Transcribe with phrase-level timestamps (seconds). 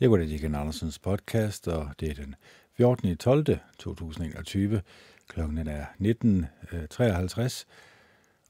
[0.00, 2.34] Jeg går til Ken Andersens podcast, og det er den
[2.76, 3.16] 14.
[3.16, 3.58] 12.
[3.78, 4.82] 2021.
[5.28, 7.50] Klokken er 19.53, øh,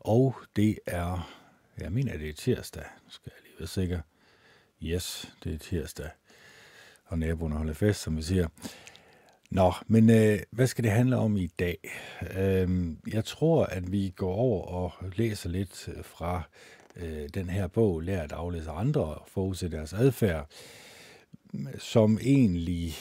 [0.01, 1.31] og det er,
[1.79, 2.83] jeg mener, det er tirsdag.
[3.05, 4.01] Nu skal jeg lige være sikker.
[4.83, 6.11] Yes, det er tirsdag.
[7.07, 8.49] Og naboerne holder fest, som vi siger.
[9.51, 11.79] Nå, men øh, hvad skal det handle om i dag?
[12.37, 16.43] Øh, jeg tror, at vi går over og læser lidt fra
[16.97, 20.51] øh, den her bog, Lær at aflæse andre og forudse deres adfærd
[21.79, 22.95] som egentlig,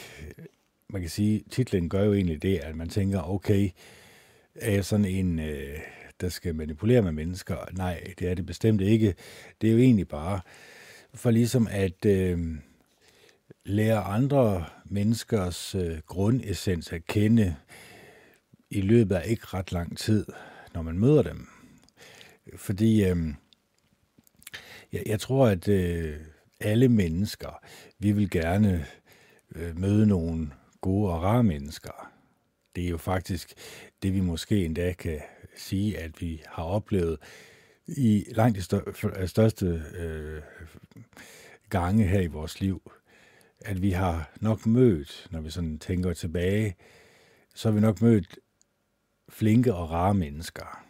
[0.90, 3.70] man kan sige, titlen gør jo egentlig det, at man tænker, okay,
[4.55, 5.80] er jeg sådan en, øh,
[6.22, 7.58] der skal manipulere med mennesker?
[7.73, 9.16] Nej, det er det bestemt ikke.
[9.62, 10.39] Det er jo egentlig bare
[11.13, 12.55] for ligesom at øh,
[13.66, 17.55] lære andre menneskers øh, grundessens at kende
[18.70, 20.25] i løbet af ikke ret lang tid,
[20.73, 21.48] når man møder dem.
[22.55, 23.17] Fordi øh,
[24.91, 26.16] jeg, jeg tror, at øh,
[26.59, 27.59] alle mennesker,
[27.99, 28.85] vi vil gerne
[29.55, 32.11] øh, møde nogle gode og rare mennesker.
[32.75, 33.53] Det er jo faktisk
[34.03, 35.19] det, vi måske endda kan
[35.55, 37.17] sige, at vi har oplevet
[37.88, 40.41] i langt de største øh,
[41.69, 42.92] gange her i vores liv.
[43.59, 46.75] At vi har nok mødt, når vi sådan tænker tilbage,
[47.55, 48.39] så har vi nok mødt
[49.30, 50.83] flinke og rare mennesker.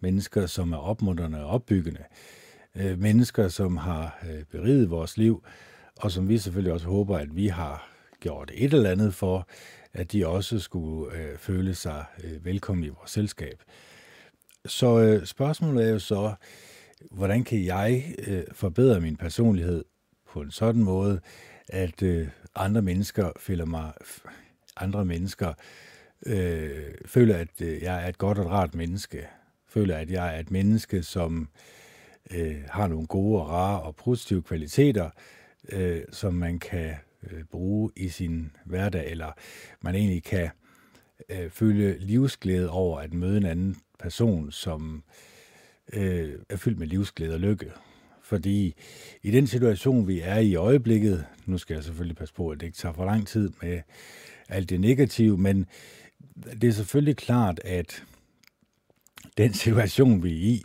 [0.00, 2.43] Mennesker, som er opmuntrende og opbyggende øh,
[2.76, 5.44] Øh, mennesker, som har øh, beriget vores liv,
[5.96, 7.88] og som vi selvfølgelig også håber, at vi har
[8.20, 9.48] gjort et eller andet for,
[9.92, 13.62] at de også skulle øh, føle sig øh, velkommen i vores selskab.
[14.66, 16.34] Så øh, spørgsmålet er jo så,
[17.10, 19.84] hvordan kan jeg øh, forbedre min personlighed
[20.32, 21.20] på en sådan måde,
[21.68, 23.92] at øh, andre mennesker føler mig,
[24.76, 25.52] andre mennesker
[26.26, 29.26] øh, føler, at øh, jeg er et godt og rart menneske,
[29.68, 31.46] føler, at jeg er et menneske, som øh,
[32.30, 35.10] øh, har nogle gode og rare og positive kvaliteter,
[35.68, 36.94] øh, som man kan
[37.30, 39.32] øh, bruge i sin hverdag, eller
[39.80, 40.50] man egentlig kan
[41.28, 45.04] øh, føle livsglæde over at møde en anden person, som
[45.92, 47.72] øh, er fyldt med livsglæde og lykke.
[48.22, 48.74] Fordi
[49.22, 52.66] i den situation, vi er i øjeblikket, nu skal jeg selvfølgelig passe på, at det
[52.66, 53.80] ikke tager for lang tid med
[54.48, 55.66] alt det negative, men
[56.60, 58.04] det er selvfølgelig klart, at
[59.38, 60.62] den situation, vi er i,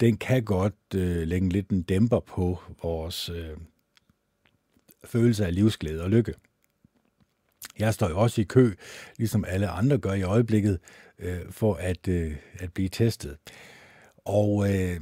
[0.00, 3.56] den kan godt øh, lægge lidt en dæmper på vores øh,
[5.04, 6.34] følelse af livsglæde og lykke.
[7.78, 8.72] Jeg står jo også i kø,
[9.18, 10.78] ligesom alle andre gør i øjeblikket,
[11.18, 13.36] øh, for at, øh, at blive testet.
[14.24, 15.00] Og øh,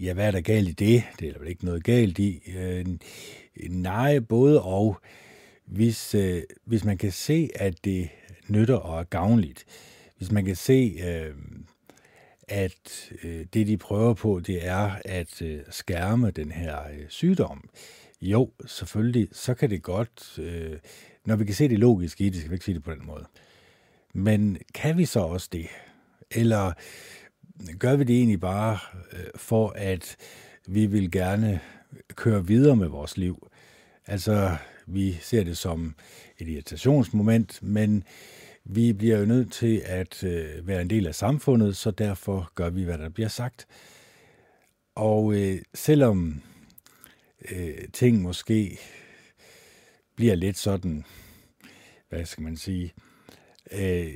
[0.00, 1.02] ja, hvad er der galt i det?
[1.20, 2.42] Det er der vel ikke noget galt i.
[2.56, 2.86] Øh,
[3.68, 5.00] nej, både og.
[5.66, 8.08] Hvis, øh, hvis man kan se, at det
[8.48, 9.64] nytter og er gavnligt,
[10.16, 11.34] hvis man kan se, øh,
[12.48, 17.68] at øh, det, de prøver på, det er at øh, skærme den her øh, sygdom.
[18.20, 20.78] Jo, selvfølgelig, så kan det godt, øh,
[21.24, 23.06] når vi kan se det logiske i det, skal vi ikke sige det på den
[23.06, 23.24] måde.
[24.14, 25.66] Men kan vi så også det?
[26.30, 26.72] Eller
[27.78, 28.78] gør vi det egentlig bare
[29.12, 30.16] øh, for, at
[30.66, 31.60] vi vil gerne
[32.14, 33.48] køre videre med vores liv?
[34.06, 35.94] Altså, vi ser det som
[36.38, 38.04] et irritationsmoment, men
[38.64, 42.70] vi bliver jo nødt til at øh, være en del af samfundet, så derfor gør
[42.70, 43.66] vi, hvad der bliver sagt.
[44.94, 46.42] Og øh, selvom
[47.50, 48.78] øh, ting måske
[50.16, 51.04] bliver lidt sådan,
[52.08, 52.92] hvad skal man sige,
[53.72, 54.14] øh,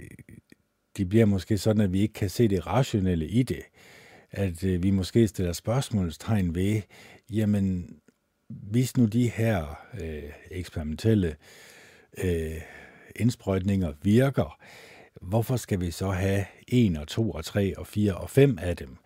[0.96, 3.62] de bliver måske sådan, at vi ikke kan se det rationelle i det.
[4.30, 6.82] At øh, vi måske stiller spørgsmålstegn ved,
[7.30, 7.98] jamen,
[8.48, 11.36] hvis nu de her øh, eksperimentelle
[12.24, 12.60] øh,
[13.18, 14.58] indsprøjtninger virker,
[15.22, 18.76] hvorfor skal vi så have 1 og 2 og 3 og 4 og 5 af
[18.76, 18.96] dem?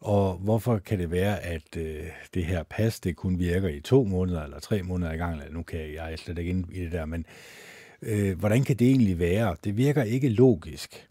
[0.00, 4.04] Og hvorfor kan det være, at øh, det her pas, det kun virker i to
[4.04, 5.40] måneder eller tre måneder i gang?
[5.40, 7.26] Eller nu kan jeg, jeg er slet ikke inde i det der, men
[8.02, 9.56] øh, hvordan kan det egentlig være?
[9.64, 11.08] Det virker ikke logisk.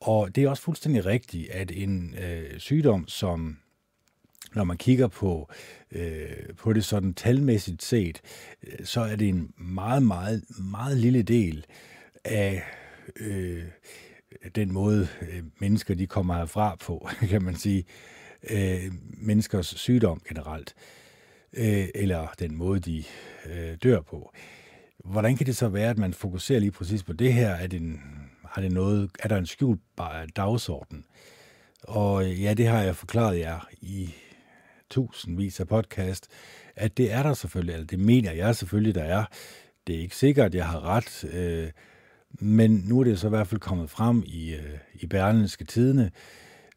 [0.00, 3.56] Og det er også fuldstændig rigtigt, at en øh, sygdom, som
[4.56, 5.50] når man kigger på,
[5.92, 8.20] øh, på det sådan talmæssigt set,
[8.62, 11.66] øh, så er det en meget, meget, meget lille del
[12.24, 12.62] af
[13.20, 13.64] øh,
[14.54, 17.84] den måde, øh, mennesker de kommer herfra på, kan man sige.
[18.50, 20.74] Øh, menneskers sygdom generelt,
[21.52, 23.04] øh, eller den måde, de
[23.46, 24.32] øh, dør på.
[25.04, 27.50] Hvordan kan det så være, at man fokuserer lige præcis på det her?
[27.50, 28.00] Er, det en,
[28.44, 29.80] har det noget, er der en skjult
[30.36, 31.04] dagsorden?
[31.82, 34.14] Og øh, ja, det har jeg forklaret jer i
[34.90, 36.28] tusindvis af podcast,
[36.76, 39.24] at det er der selvfølgelig, eller det mener jeg selvfølgelig, der er.
[39.86, 41.70] Det er ikke sikkert, at jeg har ret, øh,
[42.40, 46.10] men nu er det så i hvert fald kommet frem i, øh, i Berlinske Tidene.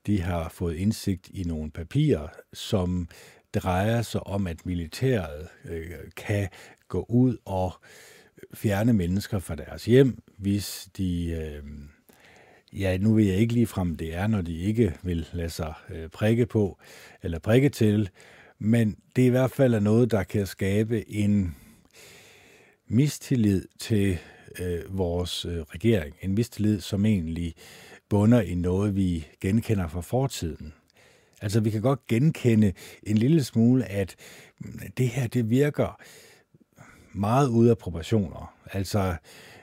[0.08, 3.08] De har fået indsigt i nogle papirer, som
[3.54, 6.48] drejer sig om, at militæret øh, kan
[6.88, 7.74] gå ud og
[8.54, 11.30] fjerne mennesker fra deres hjem, hvis de...
[11.32, 11.64] Øh,
[12.74, 15.74] ja, nu vil jeg ikke lige frem, det er, når de ikke vil lade sig
[15.90, 16.78] øh, prikke på,
[17.24, 18.10] eller prikke til,
[18.60, 21.56] men det er i hvert fald noget, der kan skabe en
[22.88, 24.18] mistillid til
[24.60, 26.16] øh, vores øh, regering.
[26.22, 27.56] En mistillid, som egentlig
[28.10, 30.74] bunder i noget, vi genkender fra fortiden.
[31.42, 32.74] Altså, vi kan godt genkende
[33.04, 34.16] en lille smule, at
[34.60, 36.02] mm, det her, det virker
[37.14, 38.54] meget ude af proportioner.
[38.74, 39.16] Altså,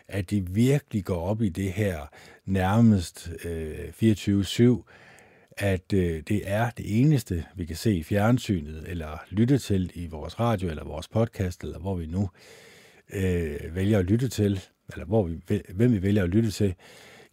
[0.08, 2.06] at de virkelig går op i det her
[2.46, 4.82] nærmest øh, 24-7,
[5.56, 10.06] at øh, det er det eneste, vi kan se i fjernsynet, eller lytte til i
[10.06, 12.30] vores radio, eller vores podcast, eller hvor vi nu
[13.12, 14.60] øh, vælger at lytte til,
[14.92, 16.74] eller hvor vi, hvem vi vælger at lytte til,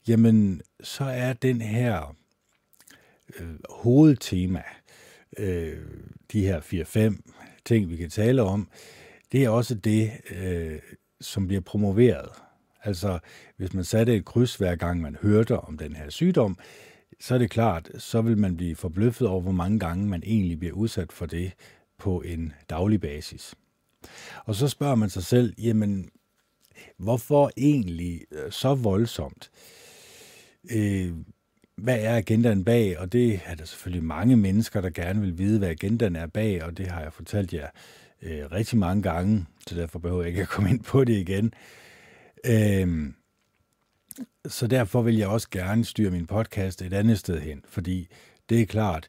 [0.08, 2.16] jamen, så er den her
[3.40, 4.64] øh, hovedtema,
[5.38, 5.78] øh,
[6.32, 6.62] de her
[7.16, 7.32] 4-5
[7.66, 8.68] ting, vi kan tale om,
[9.32, 10.80] det er også det, øh,
[11.22, 12.30] som bliver promoveret.
[12.84, 13.20] Altså,
[13.58, 16.58] hvis man satte et kryds hver gang, man hørte om den her sygdom,
[17.20, 20.60] så er det klart, så vil man blive forbløffet over, hvor mange gange man egentlig
[20.60, 21.52] bliver udsat for det
[21.98, 23.56] på en daglig basis.
[24.46, 26.10] Og så spørger man sig selv, jamen,
[26.98, 29.52] hvorfor egentlig øh, så voldsomt?
[30.72, 31.14] Øh,
[31.76, 33.00] hvad er agendaen bag?
[33.00, 36.64] Og det er der selvfølgelig mange mennesker, der gerne vil vide, hvad agendaen er bag,
[36.64, 37.68] og det har jeg fortalt jer
[38.22, 41.54] øh, rigtig mange gange, så derfor behøver jeg ikke at komme ind på det igen.
[42.46, 43.16] Øhm,
[44.48, 48.08] så derfor vil jeg også gerne styre min podcast et andet sted hen, fordi
[48.50, 49.08] det er klart,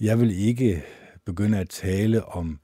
[0.00, 0.84] jeg vil ikke
[1.24, 2.58] begynde at tale om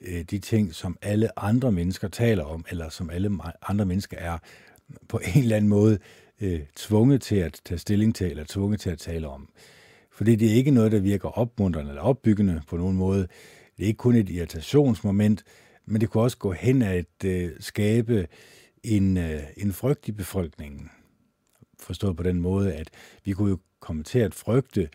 [0.00, 3.38] øh, de ting, som alle andre mennesker taler om, eller som alle
[3.68, 4.38] andre mennesker er
[5.08, 5.98] på en eller anden måde
[6.40, 9.48] øh, tvunget til at tage stilling til, eller tvunget til at tale om.
[10.12, 13.20] Fordi det er ikke noget, der virker opmuntrende eller opbyggende på nogen måde.
[13.76, 15.44] Det er ikke kun et irritationsmoment,
[15.86, 18.26] men det kunne også gå hen at øh, skabe
[18.84, 20.90] en, øh, en frygt i befolkningen.
[21.78, 22.90] Forstået på den måde, at
[23.24, 24.88] vi kunne jo komme til at frygte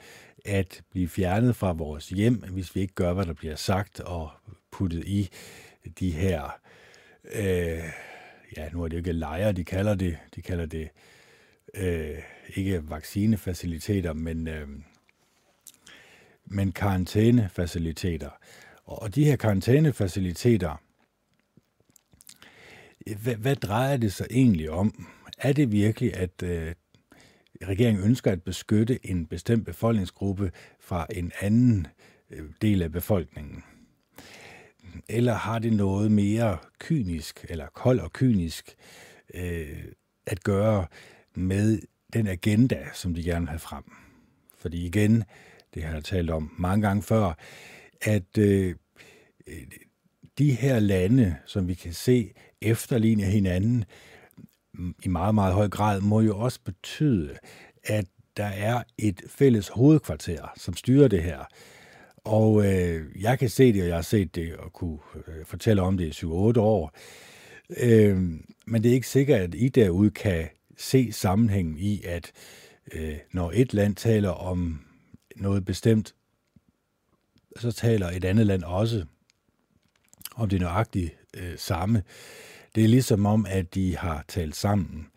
[0.46, 4.30] at blive fjernet fra vores hjem, hvis vi ikke gør, hvad der bliver sagt og
[4.72, 5.30] puttet i
[6.00, 6.60] de her,
[7.34, 7.84] øh,
[8.58, 10.90] ja, nu er det jo ikke lejre, de kalder det, de kalder det
[11.74, 12.20] øh,
[12.56, 14.68] ikke vaccinefaciliteter, men, øh,
[16.46, 18.30] men karantænefaciliteter.
[18.86, 20.81] Og de her karantænefaciliteter,
[23.13, 25.07] hvad, hvad drejer det sig egentlig om?
[25.38, 26.74] Er det virkelig, at øh,
[27.63, 31.88] regeringen ønsker at beskytte en bestemt befolkningsgruppe fra en anden
[32.30, 33.63] øh, del af befolkningen?
[35.10, 38.75] Eller har det noget mere kynisk, eller kold og kynisk,
[39.34, 39.84] øh,
[40.28, 40.88] at gøre
[41.36, 41.80] med
[42.13, 43.84] den agenda, som de gerne vil have frem?
[44.57, 45.24] Fordi igen,
[45.74, 47.34] det har jeg talt om mange gange før,
[48.02, 48.75] at øh,
[50.38, 53.86] de her lande, som vi kan se efterligner hinanden
[55.04, 57.38] i meget, meget høj grad, må jo også betyde,
[57.84, 58.06] at
[58.38, 61.40] der er et fælles hovedkvarter, som styrer det her.
[62.18, 65.82] Og øh, jeg kan se det, og jeg har set det, og kunne øh, fortælle
[65.82, 66.28] om det i 7-8
[66.60, 66.92] år.
[67.84, 68.18] Øh,
[68.66, 70.48] men det er ikke sikkert, at I derude kan
[70.78, 72.31] se sammenhængen i, at
[72.94, 74.86] øh, når et land taler om
[75.36, 76.16] noget bestemt,
[77.58, 79.06] så taler et andet land også
[80.36, 82.04] om det nøjagtigt øh, samme.
[82.76, 85.07] Det er ligesom om, at de har talt sammen.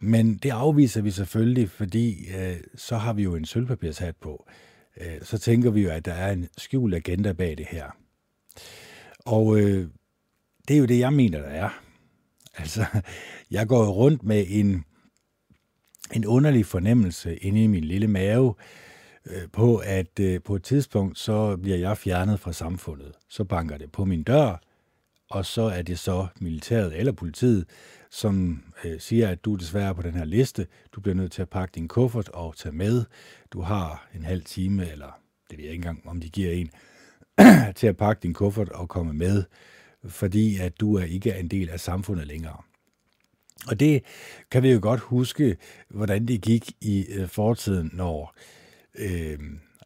[0.00, 4.48] Men det afviser vi selvfølgelig, fordi øh, så har vi jo en sølvpapirshat på.
[5.00, 7.96] Øh, så tænker vi jo, at der er en skjult agenda bag det her.
[9.18, 9.88] Og øh,
[10.68, 11.82] det er jo det, jeg mener, der er.
[12.56, 12.84] Altså,
[13.50, 14.84] jeg går rundt med en,
[16.12, 18.87] en underlig fornemmelse inde i min lille mave, øh,
[19.30, 23.12] Øh, på, at øh, på et tidspunkt, så bliver jeg fjernet fra samfundet.
[23.28, 24.60] Så banker det på min dør,
[25.30, 27.66] og så er det så militæret eller politiet,
[28.10, 30.66] som øh, siger, at du er desværre på den her liste.
[30.92, 33.04] Du bliver nødt til at pakke din kuffert og tage med.
[33.52, 35.20] Du har en halv time, eller
[35.50, 36.70] det ved jeg ikke engang, om de giver en,
[37.76, 39.44] til at pakke din kuffert og komme med,
[40.04, 42.56] fordi at du er ikke en del af samfundet længere.
[43.66, 44.02] Og det
[44.50, 45.56] kan vi jo godt huske,
[45.88, 48.57] hvordan det gik i øh, fortiden, når, øh,
[48.98, 49.38] øh,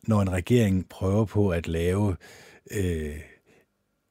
[0.02, 2.16] når en regering prøver på at lave
[2.70, 3.20] øh,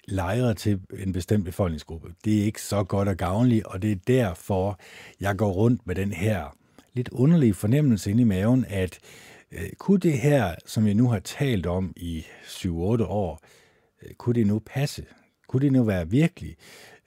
[0.08, 2.14] lejre til en bestemt befolkningsgruppe.
[2.26, 4.80] Det er ikke så godt og gavnligt, og det er derfor,
[5.20, 6.58] jeg går rundt med den her
[6.94, 9.00] lidt underlige fornemmelse inde i maven, at
[9.52, 12.70] øh, kunne det her, som jeg nu har talt om i 7-8
[13.04, 13.40] år,
[14.04, 15.06] øh, kunne det nu passe?
[15.48, 16.56] Kunne det nu være virkelig?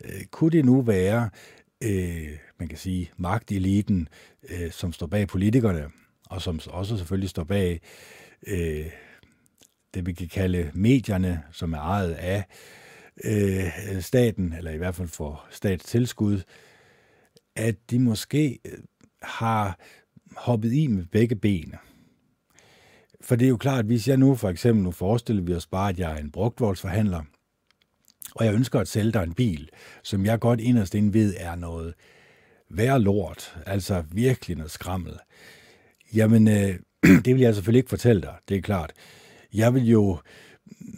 [0.04, 1.30] Øh, kunne det nu være,
[1.84, 4.08] øh, man kan sige, magteliten,
[4.48, 5.90] øh, som står bag politikerne,
[6.30, 7.80] og som også selvfølgelig står bag
[8.46, 8.86] øh,
[9.94, 12.44] det, vi kan kalde medierne, som er ejet af
[13.24, 16.42] øh, staten, eller i hvert fald for statstilskud,
[17.56, 18.78] at de måske øh,
[19.22, 19.78] har
[20.36, 21.74] hoppet i med begge ben.
[23.20, 25.66] For det er jo klart, at hvis jeg nu for eksempel, nu forestiller vi os
[25.66, 27.22] bare, at jeg er en brugtvoldsforhandler,
[28.34, 29.68] og jeg ønsker at sælge dig en bil,
[30.02, 31.94] som jeg godt inderst inde ved er noget
[32.70, 35.18] værre lort, altså virkelig noget skrammel,
[36.14, 36.78] jamen øh,
[37.24, 38.92] det vil jeg selvfølgelig ikke fortælle dig, det er klart.
[39.54, 40.18] Jeg vil jo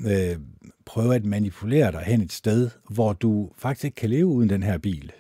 [0.07, 0.37] øh,
[0.85, 4.63] prøve at manipulere dig hen et sted, hvor du faktisk ikke kan leve uden den
[4.63, 5.13] her bil.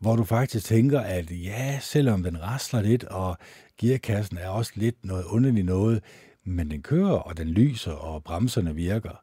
[0.00, 3.38] Hvor du faktisk tænker, at ja, selvom den rasler lidt, og
[3.80, 6.02] gearkassen er også lidt noget underligt noget,
[6.44, 9.22] men den kører, og den lyser, og bremserne virker.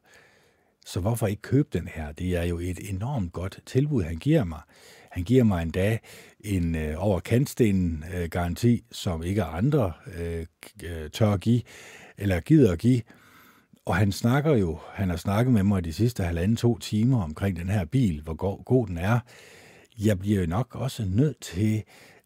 [0.86, 2.12] Så hvorfor ikke købe den her?
[2.12, 4.60] Det er jo et enormt godt tilbud, han giver mig.
[5.16, 5.98] Han giver mig endda
[6.40, 10.46] en øh, over kantstenen øh, garanti, som ikke andre øh,
[10.84, 11.62] øh, tør at give,
[12.18, 13.02] eller gider at give.
[13.84, 17.56] Og han snakker jo, han har snakket med mig de sidste halvanden to timer omkring
[17.56, 19.18] den her bil, hvor god, god den er.
[19.98, 21.82] Jeg bliver jo nok også nødt til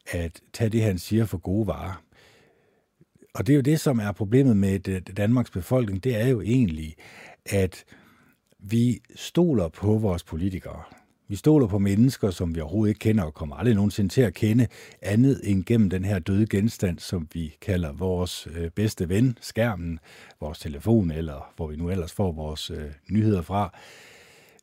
[0.07, 2.03] at tage det, han siger for gode varer.
[3.35, 6.95] Og det er jo det, som er problemet med Danmarks befolkning, det er jo egentlig,
[7.47, 7.85] at
[8.59, 10.83] vi stoler på vores politikere.
[11.31, 14.35] Vi stoler på mennesker, som vi overhovedet ikke kender og kommer aldrig nogensinde til at
[14.35, 14.67] kende,
[15.03, 19.99] andet end gennem den her døde genstand, som vi kalder vores øh, bedste ven, skærmen,
[20.41, 23.79] vores telefon, eller hvor vi nu ellers får vores øh, nyheder fra.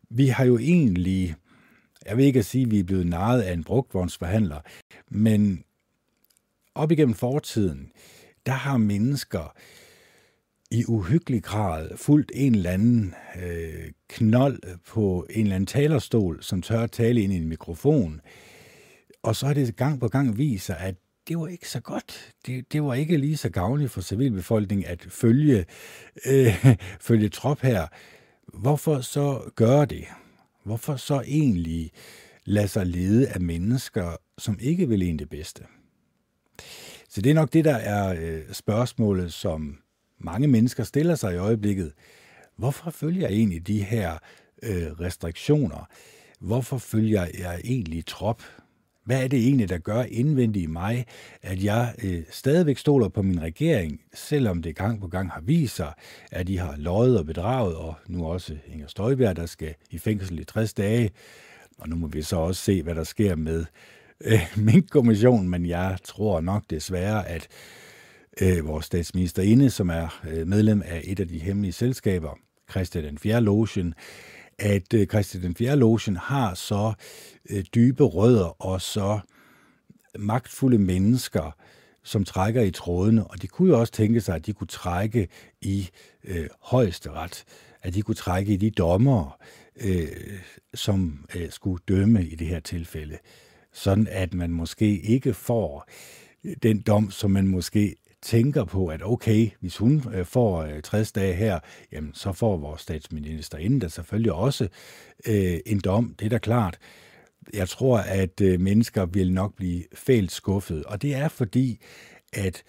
[0.09, 1.35] Vi har jo egentlig,
[2.05, 4.59] jeg vil ikke at sige, at vi er blevet narret af en brugtvognsforhandler,
[5.09, 5.63] men
[6.75, 7.91] op igennem fortiden,
[8.45, 9.86] der har mennesker øh,
[10.71, 16.61] i uhyggelig grad fulgt en eller anden øh, knold på en eller anden talerstol, som
[16.61, 18.21] tør at tale ind i en mikrofon.
[19.23, 20.95] Og så har det gang på gang viser, at
[21.27, 22.33] det var ikke så godt.
[22.45, 25.65] Det, det var ikke lige så gavnligt for civilbefolkningen at følge,
[26.25, 26.65] øh,
[27.07, 27.87] følge trop her.
[28.53, 30.05] Hvorfor så gøre det?
[30.63, 31.91] Hvorfor så egentlig
[32.45, 35.63] lade sig lede af mennesker, som ikke vil en det bedste?
[37.09, 39.77] Så det er nok det, der er øh, spørgsmålet, som
[40.19, 41.93] mange mennesker stiller sig i øjeblikket.
[42.57, 44.17] Hvorfor følger jeg egentlig de her
[44.63, 45.87] øh, restriktioner?
[46.39, 48.43] Hvorfor følger jeg egentlig trop?
[49.05, 51.05] Hvad er det egentlig, der gør indvendigt i mig,
[51.41, 55.75] at jeg øh, stadigvæk stoler på min regering, selvom det gang på gang har vist
[55.75, 55.93] sig,
[56.31, 60.39] at de har løjet og bedraget, og nu også Inger Støjberg, der skal i fængsel
[60.39, 61.11] i 60 dage.
[61.77, 63.65] Og nu må vi så også se, hvad der sker med
[64.21, 67.86] øh, Mink-kommissionen, men jeg tror nok desværre, at øh,
[68.41, 72.37] Øh, vores statsministerinde, som er øh, medlem af et af de hemmelige selskaber,
[72.71, 73.41] Christian den 4.
[73.41, 73.93] Logen,
[74.59, 75.75] at øh, Christian den 4.
[75.75, 76.93] Logen har så
[77.49, 79.19] øh, dybe rødder og så
[80.19, 81.55] magtfulde mennesker,
[82.03, 85.27] som trækker i trådene, og de kunne jo også tænke sig, at de kunne trække
[85.61, 85.89] i
[86.23, 87.43] øh, højesteret,
[87.81, 89.37] at de kunne trække i de dommer,
[89.81, 90.07] øh,
[90.73, 93.17] som øh, skulle dømme i det her tilfælde,
[93.73, 95.89] sådan at man måske ikke får
[96.63, 97.95] den dom, som man måske
[98.27, 101.59] tænker på, at okay, hvis hun øh, får øh, 60 dage her,
[101.91, 104.67] jamen så får vores statsminister inden der selvfølgelig også
[105.27, 106.77] øh, en dom, det er da klart.
[107.53, 111.79] Jeg tror, at øh, mennesker vil nok blive fælt skuffet, og det er fordi,
[112.33, 112.63] at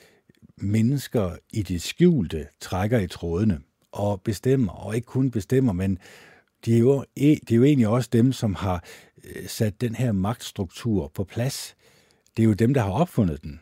[0.56, 3.60] mennesker i det skjulte trækker i trådene
[3.92, 5.98] og bestemmer, og ikke kun bestemmer, men
[6.64, 8.84] det er jo, e, det er jo egentlig også dem, som har
[9.24, 11.76] øh, sat den her magtstruktur på plads.
[12.36, 13.60] Det er jo dem, der har opfundet den.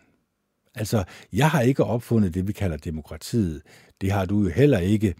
[0.76, 3.62] Altså, jeg har ikke opfundet det, vi kalder demokratiet.
[4.00, 5.14] Det har du jo heller ikke.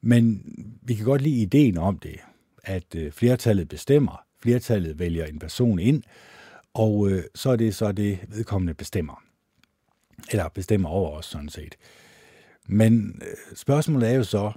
[0.00, 0.42] Men
[0.82, 2.16] vi kan godt lide ideen om det,
[2.64, 6.02] at øh, flertallet bestemmer, flertallet vælger en person ind,
[6.74, 9.22] og øh, så er det så det, vedkommende bestemmer.
[10.30, 11.76] Eller bestemmer over os, sådan set.
[12.66, 14.52] Men øh, spørgsmålet er jo så,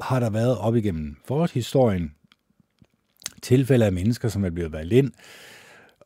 [0.00, 2.14] har der været op igennem forhistorien
[3.42, 5.12] tilfælde af mennesker, som er blevet valgt ind,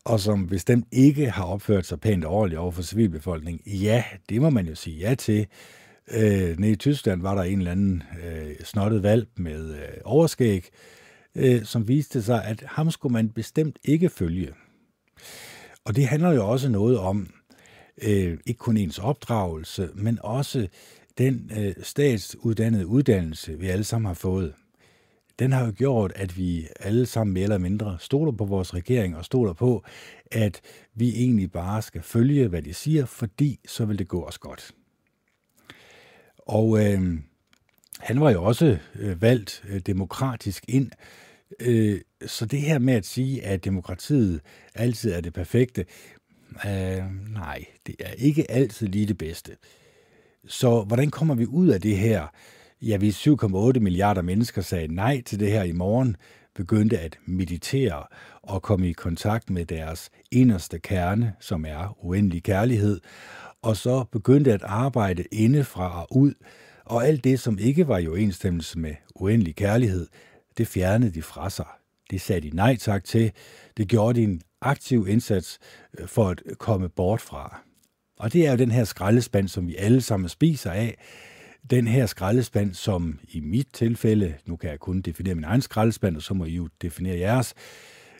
[0.05, 3.73] og som bestemt ikke har opført sig pænt ordentligt over for civilbefolkningen.
[3.73, 5.47] Ja, det må man jo sige ja til.
[6.11, 10.69] Øh, nede i Tyskland var der en eller anden øh, snottet valg med øh, overskæg,
[11.35, 14.53] øh, som viste sig, at ham skulle man bestemt ikke følge.
[15.85, 17.27] Og det handler jo også noget om,
[18.01, 20.67] øh, ikke kun ens opdragelse, men også
[21.17, 24.53] den øh, statsuddannede uddannelse, vi alle sammen har fået
[25.39, 29.17] den har jo gjort, at vi alle sammen mere eller mindre stoler på vores regering
[29.17, 29.83] og stoler på,
[30.31, 30.61] at
[30.93, 34.71] vi egentlig bare skal følge, hvad de siger, fordi så vil det gå os godt.
[36.37, 37.19] Og øh,
[37.99, 40.91] han var jo også øh, valgt øh, demokratisk ind,
[41.59, 44.41] øh, så det her med at sige, at demokratiet
[44.75, 45.85] altid er det perfekte,
[46.65, 49.51] øh, nej, det er ikke altid lige det bedste.
[50.47, 52.27] Så hvordan kommer vi ud af det her?
[52.85, 56.15] Ja, vi 7,8 milliarder mennesker sagde nej til det her i morgen,
[56.55, 58.03] begyndte at meditere
[58.43, 63.01] og komme i kontakt med deres inderste kerne, som er uendelig kærlighed,
[63.61, 66.33] og så begyndte at arbejde indefra og ud,
[66.85, 70.07] og alt det, som ikke var i overensstemmelse med uendelig kærlighed,
[70.57, 71.67] det fjernede de fra sig.
[72.11, 73.31] Det sagde de nej tak til.
[73.77, 75.59] Det gjorde de en aktiv indsats
[75.99, 77.61] øh, for at komme bort fra.
[78.19, 80.97] Og det er jo den her skraldespand, som vi alle sammen spiser af.
[81.69, 86.15] Den her skraldespand, som i mit tilfælde, nu kan jeg kun definere min egen skraldespand,
[86.15, 87.53] og så må I jo definere jeres,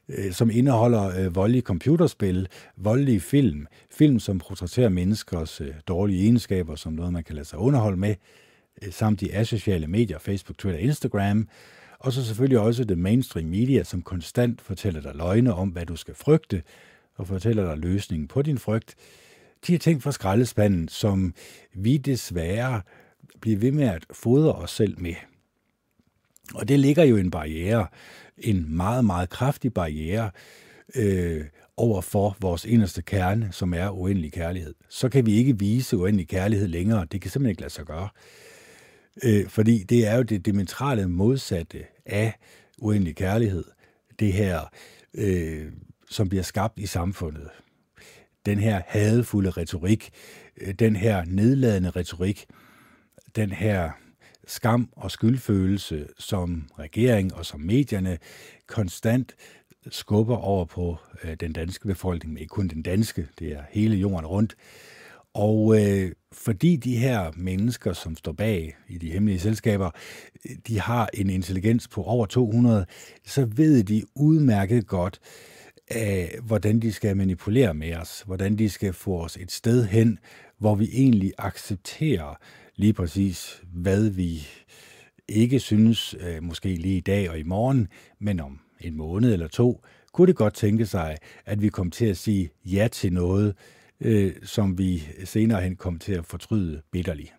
[0.10, 2.48] øh, som indeholder øh, voldelige computerspil,
[2.78, 7.60] voldelige film, film, som portrætterer menneskers øh, dårlige egenskaber som noget, man kan lade sig
[7.60, 8.16] underholde med,
[8.82, 11.48] øh, samt de asociale medier, Facebook, Twitter, Instagram,
[12.00, 15.96] og så selvfølgelig også det mainstream media, som konstant fortæller dig løgne om, hvad du
[15.96, 16.64] skal frygte,
[17.16, 18.96] og fortæller dig løsningen på din frygt.
[19.68, 21.34] De her ting fra skraldespanden, som
[21.74, 22.82] vi desværre
[23.42, 25.16] bliver ved med at fodre os selv med.
[26.54, 27.88] Og det ligger jo en barriere,
[28.38, 30.32] en meget, meget kraftig barriere
[30.96, 31.46] øh,
[31.78, 34.74] over for vores inderste kerne, som er uendelig kærlighed.
[34.90, 37.06] Så kan vi ikke vise uendelig kærlighed længere.
[37.12, 38.10] Det kan simpelthen ikke lade sig gøre.
[39.24, 42.34] Øh, fordi det er jo det dimensionale modsatte af
[42.78, 43.64] uendelig kærlighed.
[44.20, 44.60] Det her,
[45.14, 45.72] øh,
[46.10, 47.50] som bliver skabt i samfundet.
[48.46, 50.10] Den her hadefulde retorik,
[50.62, 52.46] øh, den her nedladende retorik,
[53.36, 53.92] den her
[54.48, 58.18] skam og skyldfølelse, som regering og som medierne
[58.68, 59.36] konstant
[59.90, 63.96] skubber over på øh, den danske befolkning, men ikke kun den danske, det er hele
[63.96, 64.56] jorden rundt.
[65.34, 69.92] Og øh, fordi de her mennesker, som står bag i de hemmelige selskaber,
[70.68, 72.86] de har en intelligens på over 200,
[73.26, 75.20] så ved de udmærket godt,
[75.88, 80.20] af, hvordan de skal manipulere med os, hvordan de skal få os et sted hen,
[80.58, 82.40] hvor vi egentlig accepterer
[82.76, 84.48] lige præcis, hvad vi
[85.28, 87.88] ikke synes, øh, måske lige i dag og i morgen,
[88.20, 92.06] men om en måned eller to, kunne det godt tænke sig, at vi kom til
[92.06, 93.56] at sige ja til noget,
[94.02, 97.34] øh, som vi senere hen kom til at fortryde bitterligt.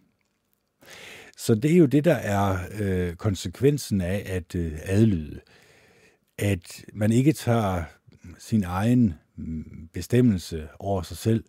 [1.36, 5.40] Så det er jo det, der er øh, konsekvensen af at øh, adlyde.
[6.38, 7.84] At man ikke tager
[8.38, 11.44] sin egen mm, bestemmelse over sig selv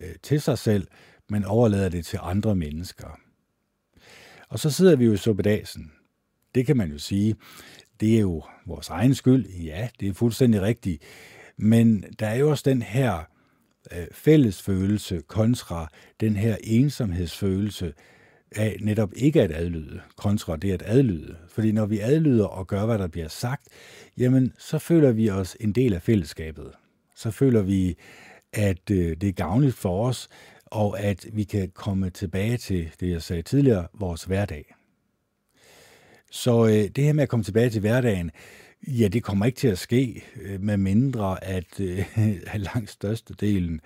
[0.00, 0.86] øh, til sig selv,
[1.28, 3.18] men overlader det til andre mennesker.
[4.52, 5.92] Og så sidder vi jo i suppedasen.
[6.54, 7.36] Det kan man jo sige.
[8.00, 9.46] Det er jo vores egen skyld.
[9.46, 11.02] Ja, det er fuldstændig rigtigt.
[11.56, 13.18] Men der er jo også den her
[13.92, 15.88] øh, fællesfølelse kontra
[16.20, 17.94] den her ensomhedsfølelse
[18.56, 21.36] af netop ikke at adlyde, kontra det at adlyde.
[21.48, 23.68] Fordi når vi adlyder og gør, hvad der bliver sagt,
[24.18, 26.70] jamen så føler vi os en del af fællesskabet.
[27.16, 27.96] Så føler vi,
[28.52, 30.28] at øh, det er gavnligt for os,
[30.72, 34.74] og at vi kan komme tilbage til det, jeg sagde tidligere, vores hverdag.
[36.30, 38.30] Så øh, det her med at komme tilbage til hverdagen,
[38.86, 42.06] Ja, det kommer ikke til at ske, øh, med mindre at, øh,
[42.46, 43.80] at langt størstedelen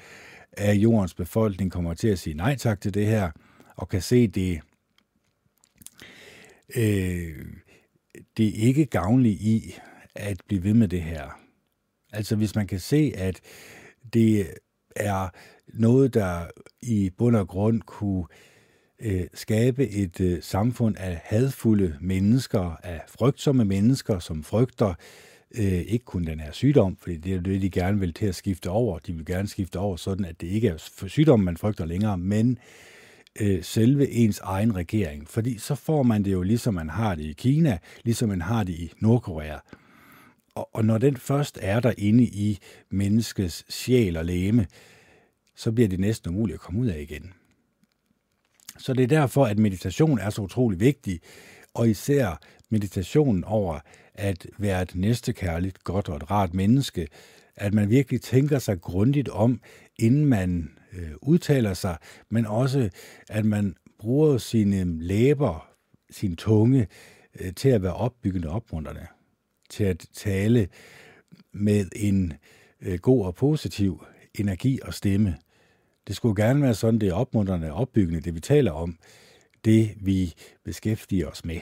[0.53, 3.31] af jordens befolkning kommer til at sige nej tak til det her,
[3.77, 4.61] og kan se det,
[6.77, 7.47] øh,
[8.37, 9.75] det ikke gavnlige i
[10.15, 11.41] at blive ved med det her.
[12.13, 13.41] Altså hvis man kan se, at
[14.13, 14.47] det
[14.97, 15.29] er
[15.75, 16.47] noget, der
[16.83, 18.25] i bund og grund kunne
[19.01, 24.95] øh, skabe et øh, samfund af hadfulde mennesker, af frygtsomme mennesker, som frygter
[25.55, 28.35] øh, ikke kun den her sygdom, fordi det er det, de gerne vil til at
[28.35, 28.99] skifte over.
[28.99, 32.59] De vil gerne skifte over, sådan at det ikke er sygdommen, man frygter længere, men
[33.41, 35.29] øh, selve ens egen regering.
[35.29, 38.65] Fordi så får man det jo ligesom man har det i Kina, ligesom man har
[38.65, 39.59] det i Nordkorea.
[40.55, 42.59] Og, og når den først er der inde i
[42.91, 44.67] menneskets sjæl og læme,
[45.57, 47.33] så bliver det næsten umuligt at komme ud af igen.
[48.79, 51.21] Så det er derfor, at meditation er så utrolig vigtig,
[51.75, 52.41] og især
[52.71, 53.81] meditationen over
[54.15, 57.09] at være et næstekærligt, godt og et rart menneske,
[57.57, 59.61] at man virkelig tænker sig grundigt om,
[59.99, 61.97] inden man øh, udtaler sig,
[62.29, 62.91] men også
[63.29, 65.69] at man bruger sine læber,
[66.11, 66.87] sin tunge,
[67.41, 69.07] øh, til at være opbyggende opmuntrende,
[69.71, 70.69] til at tale
[71.53, 72.33] med en
[72.81, 75.37] øh, god og positiv energi og stemme.
[76.07, 78.99] Det skulle gerne være sådan, det er opmuntrende og opbyggende, det vi taler om,
[79.65, 81.61] det vi beskæftiger os med.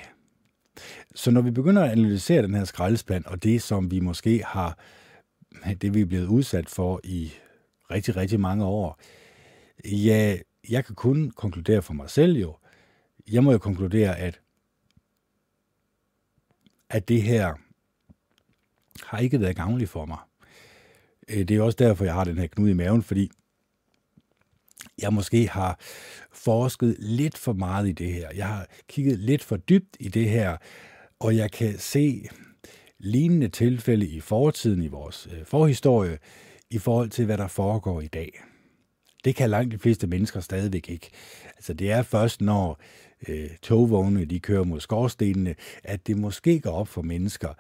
[1.14, 4.78] Så når vi begynder at analysere den her skraldespand, og det som vi måske har,
[5.80, 7.33] det vi er blevet udsat for i
[7.90, 9.00] rigtig, rigtig mange år,
[9.85, 10.37] ja,
[10.68, 12.57] jeg kan kun konkludere for mig selv jo,
[13.33, 14.40] jeg må jo konkludere, at,
[16.90, 17.54] at det her
[19.07, 20.18] har ikke været gavnligt for mig.
[21.28, 23.30] Øh, det er også derfor, jeg har den her knude i maven, fordi
[25.02, 25.78] jeg måske har
[26.33, 28.28] forsket lidt for meget i det her.
[28.37, 30.57] Jeg har kigget lidt for dybt i det her,
[31.20, 32.28] og jeg kan se
[32.98, 36.18] lignende tilfælde i fortiden, i vores øh, forhistorie,
[36.70, 38.42] i forhold til, hvad der foregår i dag.
[39.24, 41.11] Det kan langt de fleste mennesker stadigvæk ikke.
[41.57, 42.80] Altså det er først, når
[43.28, 45.54] øh, togvogne de kører mod skorstenene,
[45.85, 47.54] at det måske går op for mennesker,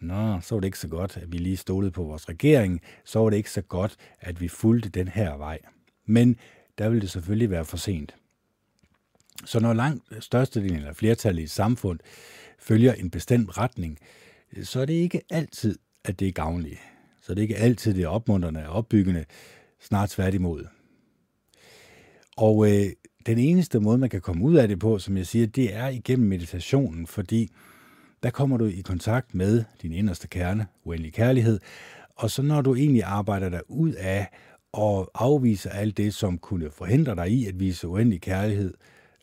[0.00, 2.80] Nå, så var det ikke så godt, at vi lige stolede på vores regering.
[3.04, 5.58] Så var det ikke så godt, at vi fulgte den her vej.
[6.06, 6.36] Men
[6.78, 8.14] der vil det selvfølgelig være for sent.
[9.44, 11.98] Så når langt størstedelen eller flertallet i et samfund
[12.58, 13.98] følger en bestemt retning,
[14.62, 16.80] så er det ikke altid, at det er gavnligt.
[17.22, 19.24] Så det er ikke altid, det er opmuntrende og opbyggende,
[19.80, 20.66] snart tværtimod.
[22.36, 22.86] Og øh,
[23.26, 25.88] den eneste måde, man kan komme ud af det på, som jeg siger, det er
[25.88, 27.48] igennem meditationen, fordi
[28.22, 31.60] der kommer du i kontakt med din inderste kerne, uendelig kærlighed,
[32.16, 34.28] og så når du egentlig arbejder dig ud af
[34.72, 38.74] og afviser alt det, som kunne forhindre dig i at vise uendelig kærlighed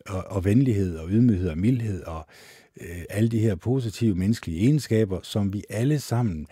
[0.06, 2.26] og, og venlighed og ydmyghed og mildhed og
[2.82, 6.48] øh, alle de her positive menneskelige egenskaber, som vi alle sammen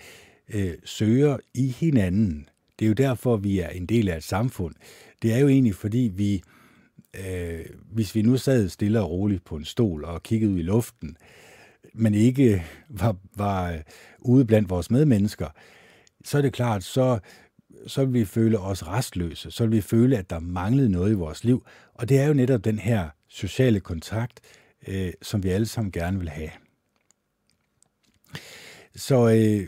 [0.53, 2.49] øh, søger i hinanden.
[2.79, 4.75] Det er jo derfor, vi er en del af et samfund.
[5.21, 6.41] Det er jo egentlig, fordi vi,
[7.27, 10.61] øh, hvis vi nu sad stille og roligt på en stol og kiggede ud i
[10.61, 11.17] luften,
[11.93, 13.79] men ikke var, var øh,
[14.19, 15.47] ude blandt vores medmennesker,
[16.23, 17.19] så er det klart, så
[17.87, 21.15] så vil vi føle os restløse, så vil vi føle, at der manglede noget i
[21.15, 21.65] vores liv.
[21.93, 24.39] Og det er jo netop den her sociale kontakt,
[24.87, 26.49] øh, som vi alle sammen gerne vil have.
[28.95, 29.67] Så øh,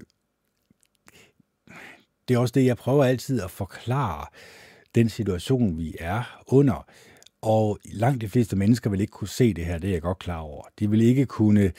[2.28, 4.26] det er også det, jeg prøver altid at forklare
[4.96, 6.86] den situation, vi er under.
[7.42, 10.20] Og langt de fleste mennesker vil ikke kunne se det her, det er jeg godt
[10.20, 10.64] klar over.
[10.80, 11.72] De vil ikke kunne,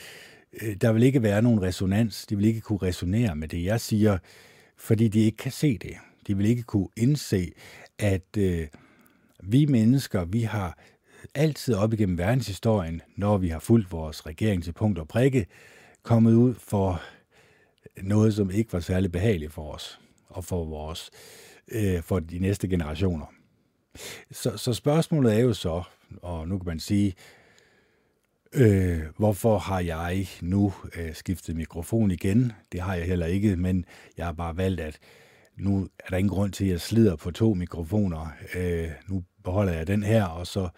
[0.61, 3.81] øh, der vil ikke være nogen resonans, de vil ikke kunne resonere med det, jeg
[3.81, 4.17] siger,
[4.77, 5.97] fordi de ikke kan se det.
[6.29, 7.51] De vil ikke kunne indse,
[7.97, 8.67] at øh,
[9.43, 10.77] vi mennesker, vi har
[11.35, 15.47] altid op igennem verdenshistorien, når vi har fulgt vores regering til punkt og prikke,
[16.03, 17.01] kommet ud for
[18.01, 21.11] noget, som ikke var særlig behageligt for os og for vores
[21.71, 23.25] øh, for de næste generationer.
[24.31, 25.83] Så, så spørgsmålet er jo så,
[26.21, 27.13] og nu kan man sige,
[28.53, 32.51] øh, hvorfor har jeg nu øh, skiftet mikrofon igen?
[32.71, 33.85] Det har jeg heller ikke, men
[34.17, 34.99] jeg har bare valgt, at
[35.59, 38.27] nu er der ingen grund til, at jeg slider på to mikrofoner.
[38.55, 40.69] Øh, nu beholder jeg den her, og så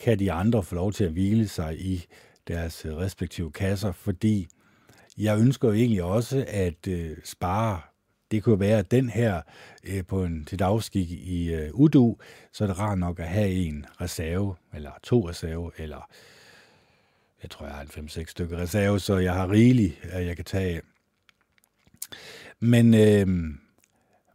[0.00, 2.04] kan de andre få lov til at hvile sig i
[2.48, 4.48] deres øh, respektive kasser, fordi
[5.18, 7.80] jeg ønsker jo egentlig også at øh, spare.
[8.30, 9.42] Det kunne være, den her
[9.84, 12.16] øh, på en til dagskik i øh, Udu,
[12.52, 16.10] så er det rart nok at have en reserve, eller to reserve, eller
[17.42, 20.44] jeg tror, jeg har en 5-6 stykker reserve, så jeg har rigeligt, at jeg kan
[20.44, 20.80] tage
[22.60, 23.54] Men øh,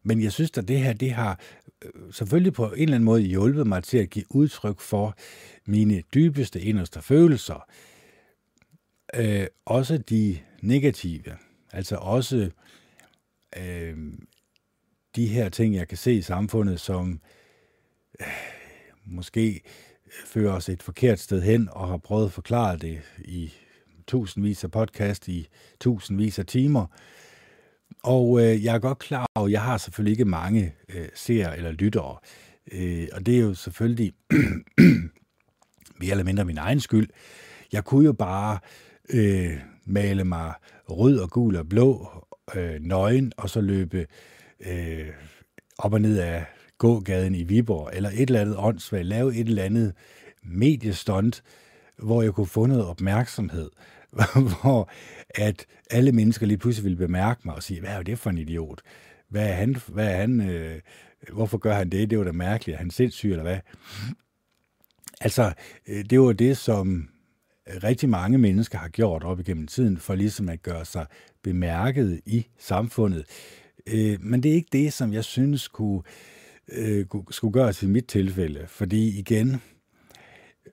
[0.05, 1.39] men jeg synes, at det her, det har
[1.81, 5.15] øh, selvfølgelig på en eller anden måde hjulpet mig til at give udtryk for
[5.65, 7.67] mine dybeste, inderste følelser.
[9.15, 11.37] Øh, også de negative.
[11.73, 12.49] Altså også
[13.57, 13.97] øh,
[15.15, 17.19] de her ting, jeg kan se i samfundet, som
[18.19, 18.27] øh,
[19.05, 19.61] måske
[20.25, 23.53] fører os et forkert sted hen, og har prøvet at forklare det i
[24.07, 25.47] tusindvis af podcast, i
[25.79, 26.83] tusindvis af timer.
[26.83, 27.14] Øh,
[28.05, 31.57] og øh, jeg er godt klar over, at jeg har selvfølgelig ikke mange øh, seere
[31.57, 32.17] eller lyttere.
[32.71, 34.13] Øh, og det er jo selvfølgelig
[35.99, 37.07] mere eller mindre min egen skyld.
[37.73, 38.59] Jeg kunne jo bare
[39.09, 40.53] øh, male mig
[40.89, 42.07] rød og gul og blå,
[42.55, 44.07] øh, nøgen, og så løbe
[44.67, 45.07] øh,
[45.77, 46.45] op og ned af
[46.77, 49.93] gågaden i Viborg, eller et eller andet åndssvagt, lave et eller andet
[50.43, 51.43] mediestunt,
[51.97, 53.69] hvor jeg kunne få noget opmærksomhed.
[54.61, 54.89] hvor
[55.29, 58.37] at alle mennesker lige pludselig ville bemærke mig og sige, hvad er det for en
[58.37, 58.81] idiot?
[59.29, 60.81] Hvad er han, hvad er han øh,
[61.33, 62.09] hvorfor gør han det?
[62.09, 62.75] Det var da mærkeligt.
[62.75, 63.59] Er han sindssyg, eller hvad?
[65.21, 65.53] Altså,
[65.87, 67.09] øh, det var det, som
[67.83, 71.05] rigtig mange mennesker har gjort op igennem tiden, for ligesom at gøre sig
[71.43, 73.25] bemærket i samfundet.
[73.87, 76.01] Øh, men det er ikke det, som jeg synes kunne,
[76.71, 79.61] øh, skulle gøres i mit tilfælde, fordi igen,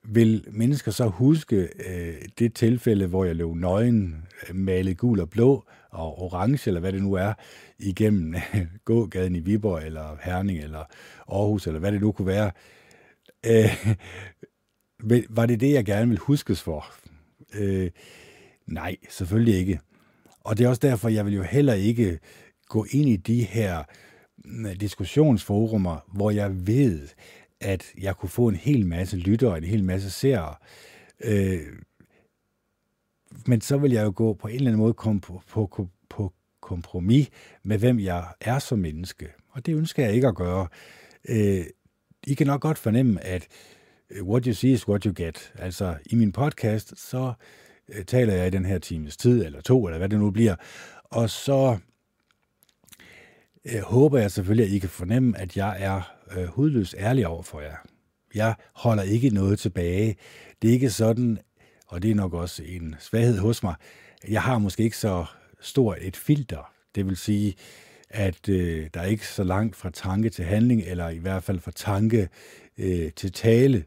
[0.04, 5.30] vil mennesker så huske øh, det tilfælde, hvor jeg løb nøgen, øh, malet gul og
[5.30, 7.32] blå og orange, eller hvad det nu er,
[7.78, 10.84] igennem øh, gågaden i Viborg, eller Herning, eller
[11.28, 12.50] Aarhus, eller hvad det nu kunne være.
[13.46, 13.94] Øh,
[15.30, 16.86] var det det, jeg gerne vil huskes for?
[17.54, 17.90] Øh,
[18.66, 19.80] nej, selvfølgelig ikke.
[20.40, 22.18] Og det er også derfor, jeg vil jo heller ikke
[22.68, 23.82] gå ind i de her
[24.44, 27.08] mm, øh, diskussionsforumer, hvor jeg ved,
[27.62, 30.54] at jeg kunne få en hel masse lyttere, en hel masse seere.
[31.24, 31.60] Øh,
[33.46, 36.32] men så vil jeg jo gå på en eller anden måde kom på, på, på
[36.60, 37.28] kompromis
[37.62, 39.28] med, hvem jeg er som menneske.
[39.50, 40.68] Og det ønsker jeg ikke at gøre.
[41.28, 41.64] Øh,
[42.26, 43.48] I kan nok godt fornemme, at
[44.10, 45.52] øh, what you see is what you get.
[45.58, 47.32] Altså, i min podcast, så
[47.88, 50.56] øh, taler jeg i den her times tid, eller to, eller hvad det nu bliver,
[51.04, 51.78] og så
[53.64, 57.42] øh, håber jeg selvfølgelig, at I kan fornemme, at jeg er øh, hudløst ærlig over
[57.42, 57.76] for jer.
[58.34, 60.16] Jeg holder ikke noget tilbage.
[60.62, 61.38] Det er ikke sådan,
[61.86, 63.74] og det er nok også en svaghed hos mig,
[64.28, 65.24] jeg har måske ikke så
[65.60, 66.72] stort et filter.
[66.94, 67.54] Det vil sige,
[68.10, 71.60] at øh, der er ikke så langt fra tanke til handling, eller i hvert fald
[71.60, 72.28] fra tanke
[72.78, 73.84] øh, til tale.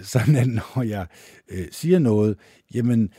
[0.00, 1.06] Sådan at når jeg
[1.48, 2.38] øh, siger noget,
[2.74, 3.10] jamen,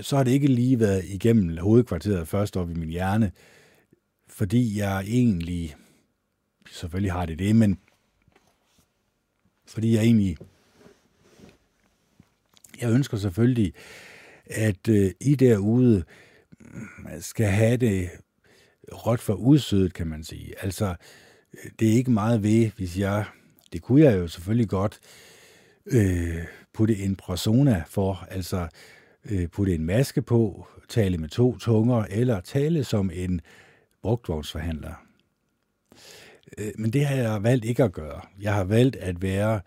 [0.00, 3.32] så har det ikke lige været igennem hovedkvarteret først op i min hjerne,
[4.28, 5.76] fordi jeg egentlig,
[6.70, 7.78] selvfølgelig har det det, men
[9.66, 10.36] fordi jeg egentlig,
[12.80, 13.72] jeg ønsker selvfølgelig,
[14.46, 16.04] at øh, I derude
[16.60, 18.10] øh, skal have det
[18.92, 20.54] råt for udsødet, kan man sige.
[20.62, 20.94] Altså,
[21.54, 23.24] øh, det er ikke meget ved, hvis jeg,
[23.72, 25.00] det kunne jeg jo selvfølgelig godt
[25.86, 28.68] øh, putte en persona for, altså
[29.24, 33.40] øh, putte en maske på, tale med to tunger, eller tale som en
[34.02, 35.09] brugtvognsforhandler.
[36.58, 38.20] Øh, men det har jeg valgt ikke at gøre.
[38.40, 39.60] Jeg har valgt at være,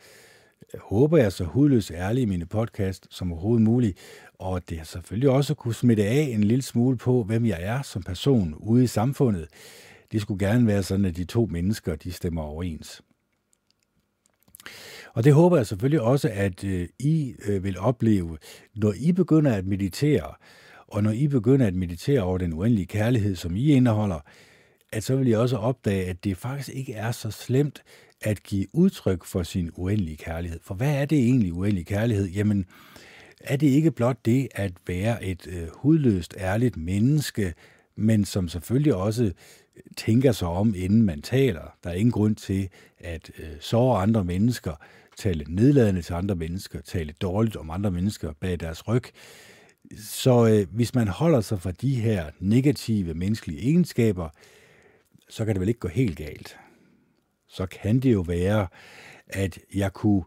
[0.80, 3.98] håber jeg, så hudløs ærlig i mine podcast som overhovedet muligt,
[4.40, 7.82] og det har selvfølgelig også kunne smitte af en lille smule på, hvem jeg er
[7.82, 9.48] som person ude i samfundet.
[10.12, 13.02] Det skulle gerne være sådan, at de to mennesker, de stemmer overens.
[15.14, 18.38] Og det håber jeg selvfølgelig også, at øh, I øh, vil opleve,
[18.76, 20.34] når I begynder at meditere,
[20.88, 24.20] og når I begynder at meditere over den uendelige kærlighed, som I indeholder,
[24.94, 27.84] at så vil jeg også opdage, at det faktisk ikke er så slemt
[28.22, 30.60] at give udtryk for sin uendelige kærlighed.
[30.64, 32.28] For hvad er det egentlig uendelig kærlighed?
[32.28, 32.66] Jamen,
[33.42, 37.54] er det ikke blot det at være et øh, hudløst, ærligt menneske,
[37.96, 39.32] men som selvfølgelig også
[39.98, 41.76] tænker sig om, inden man taler.
[41.84, 44.76] Der er ingen grund til at øh, såre andre mennesker,
[45.18, 49.04] tale nedladende til andre mennesker, tale dårligt om andre mennesker bag deres ryg.
[49.98, 54.30] Så øh, hvis man holder sig fra de her negative menneskelige egenskaber,
[55.34, 56.58] så kan det vel ikke gå helt galt.
[57.48, 58.68] Så kan det jo være,
[59.28, 60.24] at jeg kunne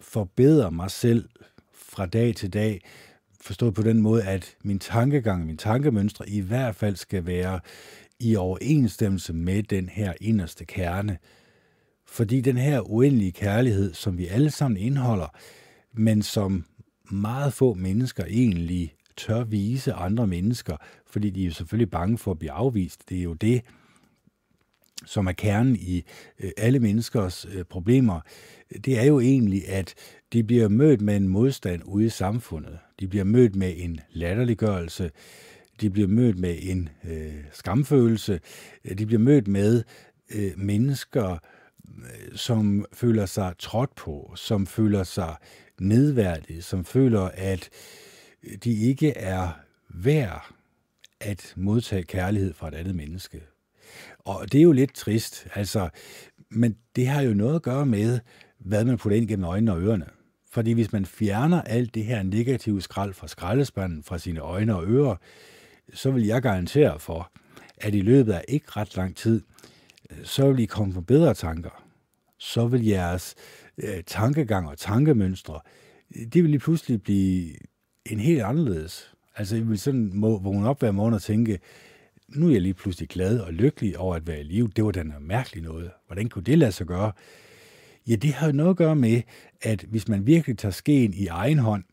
[0.00, 1.28] forbedre mig selv
[1.74, 2.80] fra dag til dag,
[3.40, 7.60] forstået på den måde, at min tankegang, min tankemønstre i hvert fald skal være
[8.20, 11.18] i overensstemmelse med den her inderste kerne.
[12.06, 15.36] Fordi den her uendelige kærlighed, som vi alle sammen indeholder,
[15.92, 16.64] men som
[17.10, 22.30] meget få mennesker egentlig tør vise andre mennesker, fordi de er jo selvfølgelig bange for
[22.30, 23.08] at blive afvist.
[23.08, 23.62] Det er jo det,
[25.04, 26.04] som er kernen i
[26.40, 28.20] øh, alle menneskers øh, problemer,
[28.84, 29.94] det er jo egentlig, at
[30.32, 32.78] de bliver mødt med en modstand ude i samfundet.
[33.00, 35.10] De bliver mødt med en latterliggørelse.
[35.80, 38.40] De bliver mødt med en øh, skamfølelse.
[38.98, 39.82] De bliver mødt med
[40.34, 41.38] øh, mennesker,
[41.88, 45.36] øh, som føler sig trådt på, som føler sig
[45.80, 47.70] nedværdige, som føler, at
[48.64, 49.48] de ikke er
[49.88, 50.52] værd
[51.20, 53.42] at modtage kærlighed fra et andet menneske.
[54.26, 55.88] Og det er jo lidt trist, altså,
[56.50, 58.20] men det har jo noget at gøre med,
[58.58, 60.06] hvad man putter ind gennem øjnene og ørerne.
[60.50, 64.84] Fordi hvis man fjerner alt det her negative skrald fra skraldespanden, fra sine øjne og
[64.86, 65.16] ører,
[65.94, 67.32] så vil jeg garantere for,
[67.78, 69.42] at i løbet af ikke ret lang tid,
[70.22, 71.84] så vil I komme på bedre tanker.
[72.38, 73.34] Så vil jeres
[73.78, 75.60] øh, tankegang og tankemønstre,
[76.32, 77.54] det vil lige pludselig blive
[78.06, 79.14] en helt anderledes.
[79.36, 81.58] Altså, I vil sådan må vågne op hver morgen og tænke,
[82.28, 84.70] nu er jeg lige pludselig glad og lykkelig over at være i live.
[84.76, 85.90] Det var da noget mærkeligt noget.
[86.06, 87.12] Hvordan kunne det lade sig gøre?
[88.08, 89.22] Ja, det har noget at gøre med,
[89.62, 91.84] at hvis man virkelig tager skeen i egen hånd,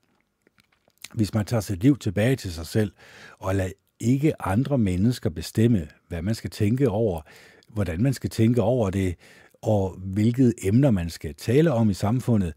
[1.14, 2.92] hvis man tager sit liv tilbage til sig selv,
[3.40, 7.22] og lader ikke andre mennesker bestemme, hvad man skal tænke over,
[7.70, 9.16] hvordan man skal tænke over det,
[9.62, 12.54] og hvilket emner man skal tale om i samfundet,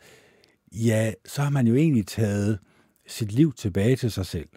[0.72, 2.58] ja, så har man jo egentlig taget
[3.06, 4.48] sit liv tilbage til sig selv.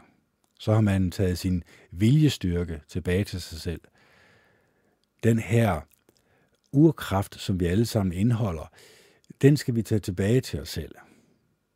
[0.59, 3.81] Så har man taget sin viljestyrke tilbage til sig selv.
[5.23, 5.81] Den her
[6.71, 8.71] urkraft, som vi alle sammen indeholder,
[9.41, 10.95] den skal vi tage tilbage til os selv.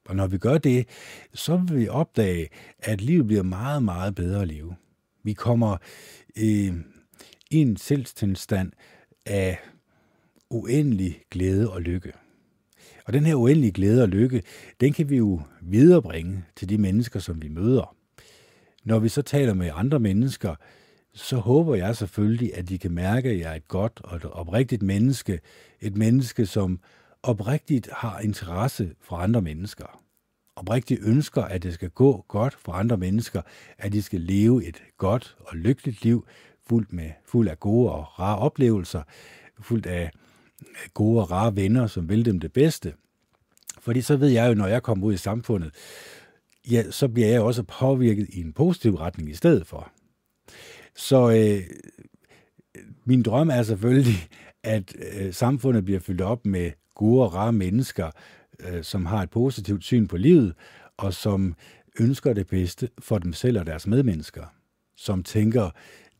[0.05, 0.87] Og når vi gør det,
[1.33, 4.75] så vil vi opdage, at livet bliver meget, meget bedre at leve.
[5.23, 5.77] Vi kommer
[6.37, 6.73] øh,
[7.51, 8.71] i en selvstilstand
[9.25, 9.59] af
[10.49, 12.13] uendelig glæde og lykke.
[13.05, 14.43] Og den her uendelige glæde og lykke,
[14.81, 17.95] den kan vi jo viderebringe til de mennesker, som vi møder.
[18.83, 20.55] Når vi så taler med andre mennesker,
[21.13, 24.25] så håber jeg selvfølgelig, at de kan mærke, at jeg er et godt og et
[24.25, 25.39] oprigtigt menneske.
[25.81, 26.79] Et menneske, som
[27.23, 29.99] oprigtigt har interesse for andre mennesker.
[30.55, 33.41] Oprigtigt ønsker, at det skal gå godt for andre mennesker,
[33.77, 36.25] at de skal leve et godt og lykkeligt liv,
[36.67, 39.03] fuldt, med, fuld af gode og rare oplevelser,
[39.59, 40.11] fuldt af
[40.93, 42.93] gode og rare venner, som vil dem det bedste.
[43.79, 45.71] Fordi så ved jeg jo, når jeg kommer ud i samfundet,
[46.71, 49.91] ja, så bliver jeg også påvirket i en positiv retning i stedet for.
[50.95, 51.63] Så øh,
[53.05, 54.27] min drøm er selvfølgelig,
[54.63, 58.11] at øh, samfundet bliver fyldt op med gode og rare mennesker,
[58.59, 60.53] øh, som har et positivt syn på livet,
[60.97, 61.55] og som
[61.99, 64.45] ønsker det bedste for dem selv og deres medmennesker.
[64.95, 65.69] Som tænker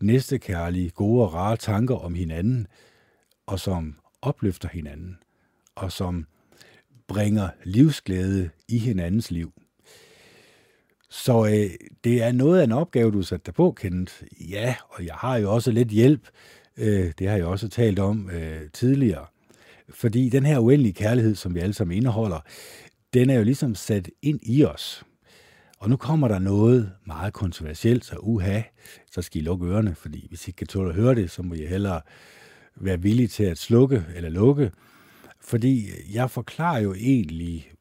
[0.02, 2.68] næstekærlige, gode og rare tanker om hinanden,
[3.46, 5.18] og som opløfter hinanden,
[5.76, 6.26] og som
[7.08, 9.54] bringer livsglæde i hinandens liv.
[11.14, 11.70] Så øh,
[12.04, 14.14] det er noget af en opgave, du satte dig på, Kenneth.
[14.50, 16.28] Ja, og jeg har jo også lidt hjælp.
[16.78, 19.26] Øh, det har jeg også talt om øh, tidligere.
[19.90, 22.40] Fordi den her uendelige kærlighed, som vi alle sammen indeholder,
[23.14, 25.04] den er jo ligesom sat ind i os.
[25.80, 28.62] Og nu kommer der noget meget kontroversielt, så uha,
[29.12, 31.42] så skal I lukke ørerne, fordi hvis I ikke kan tåle at høre det, så
[31.42, 32.02] må I hellere
[32.76, 34.72] være villige til at slukke eller lukke.
[35.42, 37.73] Fordi jeg forklarer jo egentlig,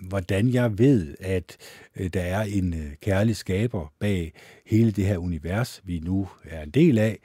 [0.00, 1.56] hvordan jeg ved, at
[1.96, 4.32] øh, der er en øh, kærlig skaber bag
[4.66, 7.18] hele det her univers, vi nu er en del af.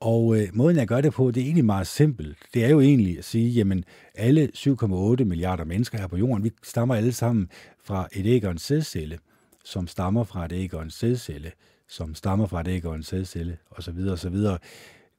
[0.00, 2.38] Og øh, måden, jeg gør det på, det er egentlig meget simpelt.
[2.54, 6.50] Det er jo egentlig at sige, jamen alle 7,8 milliarder mennesker her på jorden, vi
[6.62, 7.48] stammer alle sammen
[7.84, 9.18] fra et æg og en sædcelle,
[9.64, 11.52] som stammer fra et æg og en sædcelle,
[11.88, 13.98] som stammer fra et æg og en sædcelle, osv.
[14.12, 14.36] osv.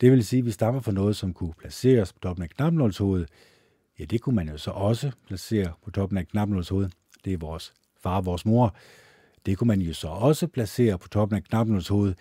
[0.02, 3.30] Det vil sige, at vi stammer fra noget, som kunne placeres på toppen af knapnålshovedet.
[4.02, 6.94] Ja, det kunne man jo så også placere på toppen af knapnålshovedet.
[7.26, 8.76] Det er vores far og vores mor.
[9.46, 12.18] Det kunne man jo så også placere på toppen af knapnålshovedet.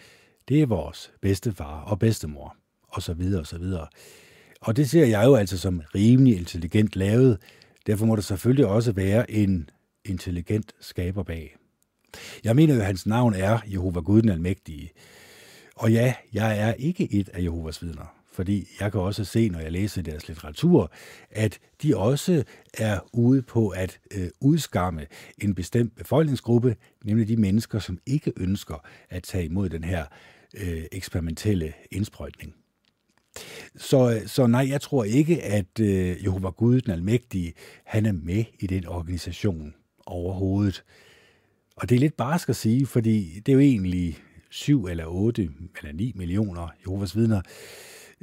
[0.48, 2.56] Det er vores bedstefar og bedstemor,
[2.88, 3.86] og så videre og så videre.
[4.60, 7.38] Og det ser jeg jo altså som rimelig intelligent lavet.
[7.86, 9.70] Derfor må der selvfølgelig også være en
[10.04, 11.56] intelligent skaber bag.
[12.44, 14.90] Jeg mener jo, at hans navn er Jehova Gud den Almægtige.
[15.76, 19.61] Og ja, jeg er ikke et af Jehovas vidner, fordi jeg kan også se, når
[19.61, 20.92] jeg læser deres litteratur,
[21.31, 25.07] at de også er ude på at øh, udskamme
[25.38, 30.05] en bestemt befolkningsgruppe, nemlig de mennesker, som ikke ønsker at tage imod den her
[30.57, 32.55] øh, eksperimentelle indsprøjtning.
[33.76, 37.53] Så, så nej, jeg tror ikke, at øh, Jehova Gud, den almægtige,
[37.85, 39.74] han er med i den organisation
[40.07, 40.85] overhovedet.
[41.76, 44.18] Og det er lidt barsk at sige, fordi det er jo egentlig
[44.50, 45.50] 7 eller 8
[45.83, 47.42] eller 9 millioner Jehovas vidner,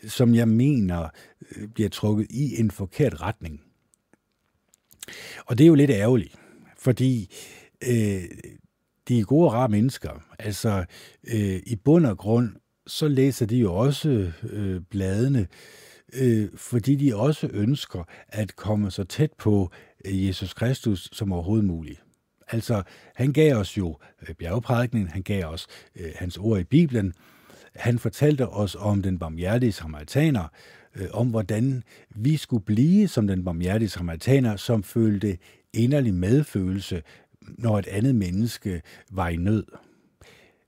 [0.08, 1.10] som jeg mener
[1.56, 3.62] øh, bliver trukket i en forkert retning.
[5.46, 6.36] Og det er jo lidt ærgerligt,
[6.78, 7.36] fordi
[7.88, 8.24] øh,
[9.08, 10.24] de er gode og rare mennesker.
[10.40, 10.86] Altså,
[11.28, 12.50] øh, i bund og grund,
[12.88, 15.48] så læser de jo også øh, bladene,
[16.14, 19.72] øh, fordi de også ønsker at komme så tæt på
[20.06, 22.04] øh, Jesus Kristus som overhovedet muligt.
[22.48, 22.84] Altså,
[23.16, 27.14] han gav os jo øh, bjergprædikningen, han gav os øh, hans ord i Bibelen,
[27.78, 30.48] han fortalte os om den barmhjertige samaritaner,
[30.96, 35.38] øh, om hvordan vi skulle blive som den barmhjertige samaritaner, som følte
[35.74, 37.04] inderlig medfølelse,
[37.42, 39.66] når et andet menneske var i nød.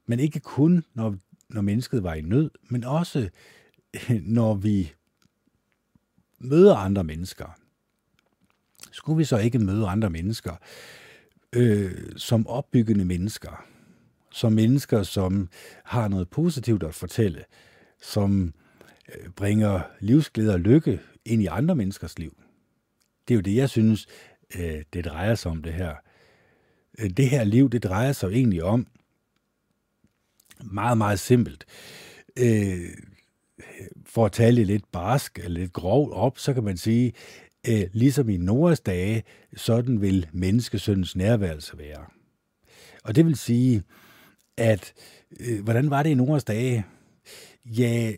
[0.06, 1.16] Men ikke kun, når,
[1.50, 3.30] når mennesket var i nød, men også
[4.38, 4.94] når vi
[6.40, 7.60] møder andre mennesker.
[8.92, 10.54] Skulle vi så ikke møde andre mennesker
[11.56, 13.66] øh, som opbyggende mennesker?
[14.32, 15.50] Som mennesker, som
[15.84, 17.44] har noget positivt at fortælle,
[18.02, 18.54] som
[19.16, 22.38] øh, bringer livsglæde og lykke ind i andre menneskers liv.
[23.28, 24.08] Det er jo det, jeg synes,
[24.56, 25.96] øh, det drejer sig om det her.
[27.00, 28.88] Øh, det her liv, det drejer sig egentlig om
[30.64, 31.66] meget, meget simpelt.
[34.06, 37.14] For at tale lidt barsk eller lidt grov op, så kan man sige,
[37.92, 39.24] ligesom i Noras dage,
[39.56, 42.06] sådan vil menneskesøndens nærværelse være.
[43.04, 43.84] Og det vil sige,
[44.60, 44.94] at
[45.40, 46.86] øh, hvordan var det i Noras dage?
[47.66, 48.12] Ja,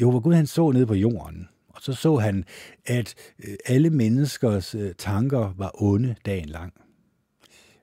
[0.00, 2.44] jo, hvor Gud han så ned på jorden, og så så han,
[2.86, 6.72] at øh, alle menneskers øh, tanker var onde dagen lang.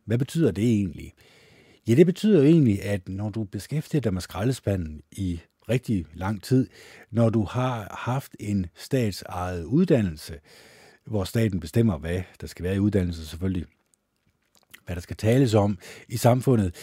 [0.05, 1.13] Hvad betyder det egentlig?
[1.87, 5.39] Ja, det betyder jo egentlig, at når du beskæftiger dig med skraldespanden i
[5.69, 6.69] rigtig lang tid,
[7.11, 10.39] når du har haft en statsejet uddannelse,
[11.05, 13.65] hvor staten bestemmer, hvad der skal være i uddannelsen selvfølgelig,
[14.85, 15.77] hvad der skal tales om
[16.09, 16.75] i samfundet,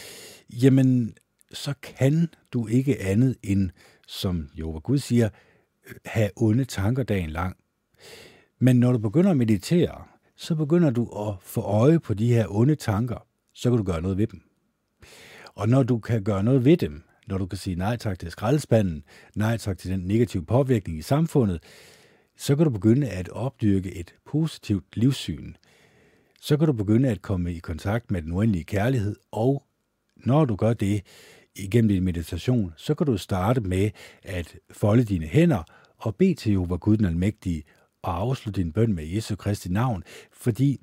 [0.49, 1.15] jamen,
[1.53, 3.69] så kan du ikke andet end,
[4.07, 5.29] som Jehova Gud siger,
[6.05, 7.57] have onde tanker dagen lang.
[8.59, 10.03] Men når du begynder at meditere,
[10.35, 14.01] så begynder du at få øje på de her onde tanker, så kan du gøre
[14.01, 14.41] noget ved dem.
[15.55, 18.31] Og når du kan gøre noget ved dem, når du kan sige nej tak til
[18.31, 19.03] skraldespanden,
[19.35, 21.63] nej tak til den negative påvirkning i samfundet,
[22.37, 25.53] så kan du begynde at opdyrke et positivt livssyn.
[26.41, 29.63] Så kan du begynde at komme i kontakt med den uendelige kærlighed, og
[30.17, 31.01] når du gør det
[31.55, 33.89] igennem din meditation, så kan du starte med
[34.23, 35.63] at folde dine hænder
[35.97, 37.63] og bede til Jehova Gud den Almægtige
[38.01, 40.81] og afslutte din bøn med Jesu Kristi navn, fordi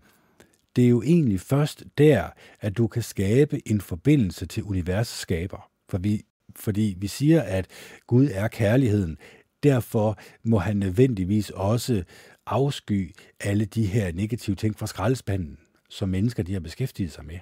[0.77, 2.29] det er jo egentlig først der,
[2.61, 5.71] at du kan skabe en forbindelse til universets skaber.
[5.89, 6.23] For vi,
[6.57, 7.67] fordi vi siger, at
[8.07, 9.17] Gud er kærligheden.
[9.63, 12.05] Derfor må han nødvendigvis også
[12.47, 15.59] afsky alle de her negative ting fra skraldespanden,
[15.89, 17.39] som mennesker de har beskæftiget sig med.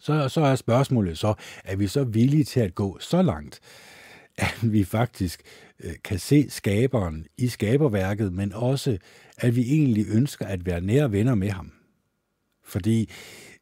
[0.00, 1.34] Så, så er spørgsmålet så,
[1.64, 3.60] er vi så villige til at gå så langt,
[4.36, 5.42] at vi faktisk
[5.84, 8.98] øh, kan se skaberen i skaberværket, men også,
[9.36, 11.72] at vi egentlig ønsker at være nære venner med ham.
[12.64, 13.10] Fordi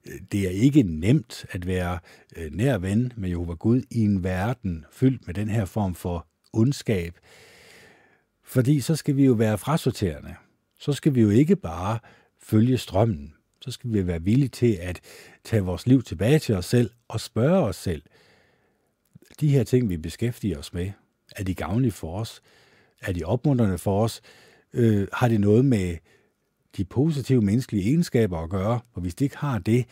[0.06, 1.98] øh, det er ikke nemt at være
[2.36, 6.26] øh, nær ven med Jehova Gud i en verden fyldt med den her form for
[6.52, 7.18] ondskab.
[8.44, 10.34] Fordi så skal vi jo være frasorterende.
[10.78, 11.98] Så skal vi jo ikke bare
[12.42, 13.35] følge strømmen.
[13.66, 15.00] Så skal vi være villige til at
[15.44, 18.02] tage vores liv tilbage til os selv og spørge os selv,
[19.40, 20.90] de her ting, vi beskæftiger os med,
[21.36, 22.42] er de gavnlige for os?
[23.02, 24.20] Er de opmuntrende for os?
[24.72, 25.96] Øh, har det noget med
[26.76, 28.80] de positive menneskelige egenskaber at gøre?
[28.92, 29.84] Og hvis det ikke har det,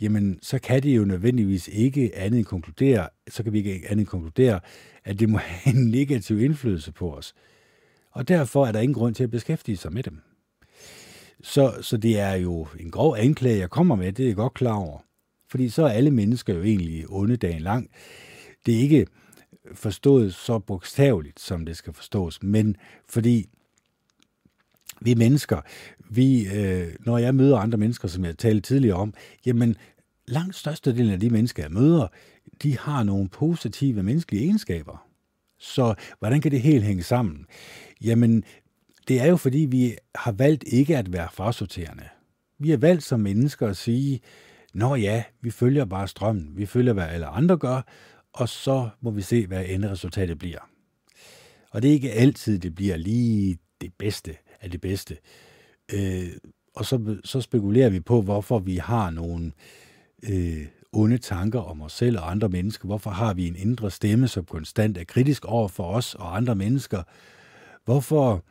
[0.00, 3.98] jamen så kan det jo nødvendigvis ikke andet end konkludere, så kan vi ikke andet
[3.98, 4.60] end konkludere,
[5.04, 7.34] at det må have en negativ indflydelse på os.
[8.10, 10.20] Og derfor er der ingen grund til at beskæftige sig med dem.
[11.46, 14.54] Så, så det er jo en grov anklage, jeg kommer med, det er jeg godt
[14.54, 14.98] klar over.
[15.50, 17.90] Fordi så er alle mennesker jo egentlig onde dagen lang.
[18.66, 19.06] Det er ikke
[19.74, 22.76] forstået så bogstaveligt, som det skal forstås, men
[23.08, 23.46] fordi
[25.00, 25.60] vi mennesker,
[26.10, 29.14] vi, øh, når jeg møder andre mennesker, som jeg talte tidligere om,
[29.46, 29.76] jamen
[30.28, 32.08] langt størstedelen af de mennesker, jeg møder,
[32.62, 35.06] de har nogle positive menneskelige egenskaber.
[35.58, 37.46] Så hvordan kan det helt hænge sammen?
[38.00, 38.44] Jamen,
[39.08, 42.04] det er jo fordi, vi har valgt ikke at være frasorterende.
[42.58, 44.20] Vi har valgt som mennesker at sige,
[44.76, 47.82] Nå ja, vi følger bare strømmen, vi følger, hvad alle andre gør,
[48.32, 50.58] og så må vi se, hvad enderesultatet bliver.
[51.70, 55.16] Og det er ikke altid, det bliver lige det bedste af det bedste.
[55.92, 56.28] Øh,
[56.74, 59.52] og så, så spekulerer vi på, hvorfor vi har nogle
[60.22, 62.86] øh, onde tanker om os selv og andre mennesker.
[62.86, 66.54] Hvorfor har vi en indre stemme, som konstant er kritisk over for os og andre
[66.54, 67.02] mennesker?
[67.84, 68.44] Hvorfor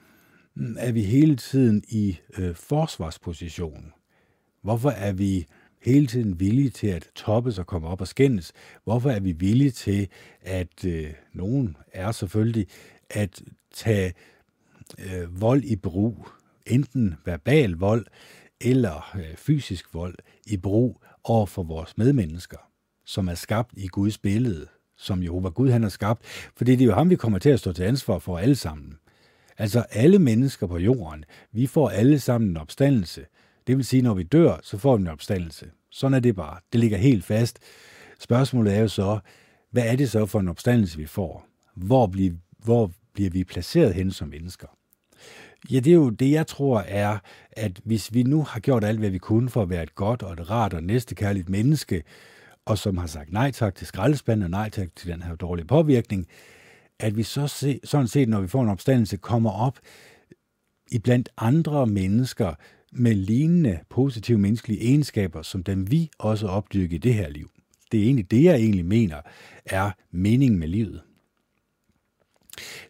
[0.77, 3.93] er vi hele tiden i øh, forsvarsposition?
[4.61, 5.45] Hvorfor er vi
[5.81, 8.53] hele tiden villige til at toppes og komme op og skændes?
[8.83, 10.07] Hvorfor er vi villige til,
[10.41, 12.67] at øh, nogen er selvfølgelig,
[13.09, 13.41] at
[13.73, 14.13] tage
[14.99, 16.27] øh, vold i brug,
[16.65, 18.05] enten verbal vold
[18.61, 22.57] eller øh, fysisk vold i brug over for vores medmennesker,
[23.05, 26.21] som er skabt i Guds billede, som Jehova Gud han har skabt,
[26.57, 28.97] fordi det er jo ham, vi kommer til at stå til ansvar for alle sammen.
[29.57, 33.25] Altså alle mennesker på jorden, vi får alle sammen en opstandelse.
[33.67, 35.65] Det vil sige, når vi dør, så får vi en opstandelse.
[35.91, 36.59] Sådan er det bare.
[36.73, 37.59] Det ligger helt fast.
[38.19, 39.19] Spørgsmålet er jo så,
[39.71, 41.45] hvad er det så for en opstandelse, vi får?
[41.75, 42.33] Hvor bliver,
[42.63, 44.67] hvor bliver vi placeret hen som mennesker?
[45.71, 47.17] Ja, det er jo det, jeg tror er,
[47.51, 50.23] at hvis vi nu har gjort alt, hvad vi kunne for at være et godt
[50.23, 52.03] og et rart og næstekærligt menneske,
[52.65, 55.67] og som har sagt nej tak til skraldespanden og nej tak til den her dårlige
[55.67, 56.27] påvirkning,
[56.99, 59.79] at vi så se, sådan set, når vi får en opstandelse, kommer op
[60.91, 62.53] i blandt andre mennesker
[62.91, 67.49] med lignende positive menneskelige egenskaber, som dem vi også opdyrker i det her liv.
[67.91, 69.21] Det er egentlig det, jeg egentlig mener,
[69.65, 71.01] er meningen med livet.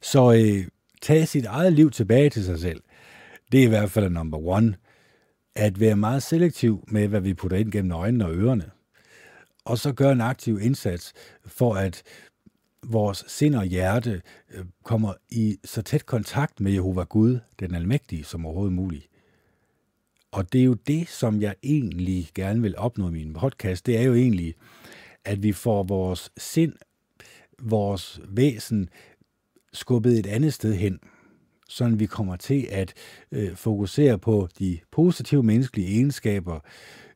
[0.01, 0.67] Så øh,
[1.01, 2.81] tag sit eget liv tilbage til sig selv,
[3.51, 4.75] det er i hvert fald number one.
[5.55, 8.71] At være meget selektiv med, hvad vi putter ind gennem øjnene og ørerne.
[9.65, 11.13] Og så gøre en aktiv indsats
[11.45, 12.03] for, at
[12.89, 14.21] vores sind og hjerte
[14.53, 19.07] øh, kommer i så tæt kontakt med Jehova Gud, den almægtige, som overhovedet muligt.
[20.31, 23.85] Og det er jo det, som jeg egentlig gerne vil opnå i min podcast.
[23.85, 24.55] Det er jo egentlig,
[25.25, 26.73] at vi får vores sind,
[27.61, 28.89] vores væsen
[29.73, 30.99] skubbet et andet sted hen,
[31.69, 32.93] så vi kommer til at
[33.31, 36.59] øh, fokusere på de positive menneskelige egenskaber,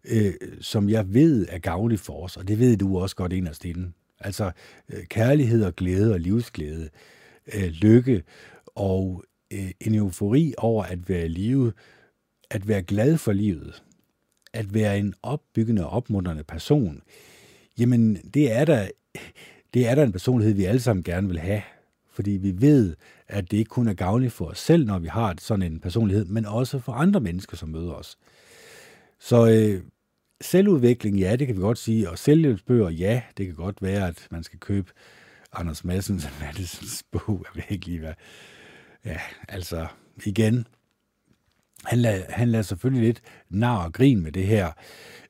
[0.05, 3.65] øh, som jeg ved er gavnlige for os, og det ved du også godt inderst
[3.65, 3.91] inde.
[4.19, 4.51] Altså
[4.89, 6.89] øh, kærlighed og glæde og livsglæde,
[7.53, 8.23] øh, lykke
[8.65, 11.73] og øh, en eufori over at være i live,
[12.49, 13.83] at være glad for livet,
[14.53, 17.01] at være en opbyggende og opmuntrende person,
[17.77, 18.89] jamen det er der,
[19.73, 21.61] det er der en personlighed, vi alle sammen gerne vil have
[22.19, 22.95] fordi vi ved,
[23.27, 26.25] at det ikke kun er gavnligt for os selv, når vi har sådan en personlighed,
[26.25, 28.17] men også for andre mennesker, som møder os.
[29.19, 29.83] Så øh,
[30.41, 34.27] selvudvikling, ja, det kan vi godt sige, og selvhjælpsbøger, ja, det kan godt være, at
[34.31, 34.91] man skal købe
[35.53, 38.13] Anders Madsens Madsens bog, jeg ved ikke lige hvad.
[39.05, 39.87] Ja, altså,
[40.25, 40.67] igen,
[41.85, 44.71] han lader, han lader selvfølgelig lidt nar og grin med det her,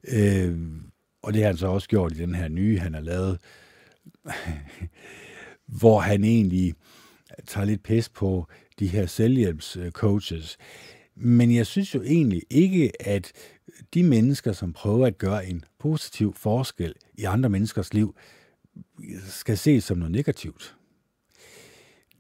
[0.08, 0.58] øh,
[1.22, 3.40] og det har han så også gjort i den her nye, han har lavet
[5.80, 6.74] hvor han egentlig
[7.48, 8.48] tager lidt pis på
[8.80, 10.58] de her selvhjælpscoaches.
[11.16, 13.32] Men jeg synes jo egentlig ikke, at
[13.94, 18.16] de mennesker, som prøver at gøre en positiv forskel i andre menneskers liv,
[19.28, 20.76] skal ses som noget negativt.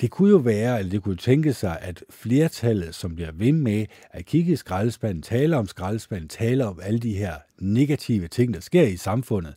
[0.01, 3.85] Det kunne jo være, eller det kunne tænke sig, at flertallet, som bliver ved med
[4.11, 8.59] at kigge i skraldespanden, tale om skraldespanden, tale om alle de her negative ting, der
[8.59, 9.55] sker i samfundet,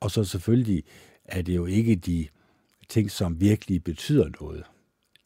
[0.00, 0.84] og så selvfølgelig
[1.24, 2.26] er det jo ikke de
[2.88, 4.64] ting, som virkelig betyder noget.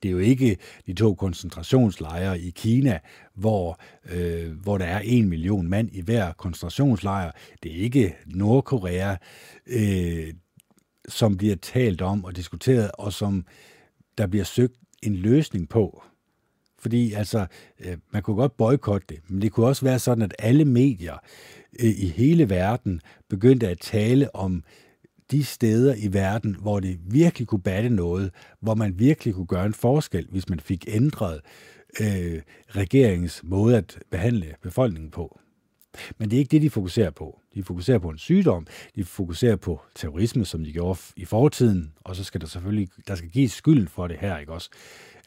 [0.03, 2.99] Det er jo ikke de to koncentrationslejre i Kina,
[3.35, 3.81] hvor,
[4.13, 7.31] øh, hvor der er en million mand i hver koncentrationslejr.
[7.63, 9.17] Det er ikke Nordkorea,
[9.67, 10.35] øh,
[11.09, 13.45] som bliver talt om og diskuteret, og som
[14.19, 16.03] der bliver søgt en løsning på.
[16.79, 17.47] Fordi altså,
[17.81, 21.19] øh, man kunne godt boykotte det, men det kunne også være sådan, at alle medier
[21.81, 24.65] øh, i hele verden begyndte at tale om
[25.31, 29.67] de steder i verden, hvor det virkelig kunne batte noget, hvor man virkelig kunne gøre
[29.67, 31.41] en forskel, hvis man fik ændret
[32.01, 35.41] øh, regeringens måde at behandle befolkningen på.
[36.19, 37.41] Men det er ikke det, de fokuserer på.
[37.55, 38.67] De fokuserer på en sygdom,
[38.97, 43.15] de fokuserer på terrorisme, som de gjorde i fortiden, og så skal der selvfølgelig, der
[43.15, 44.71] skal gives skylden for det her, ikke også?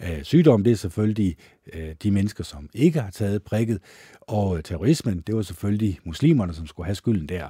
[0.04, 1.36] Øh, sygdom, det er selvfølgelig
[1.74, 3.80] øh, de mennesker, som ikke har taget prikket,
[4.22, 7.50] og terrorismen, det var selvfølgelig muslimerne, som skulle have skylden der.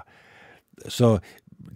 [0.88, 1.20] Så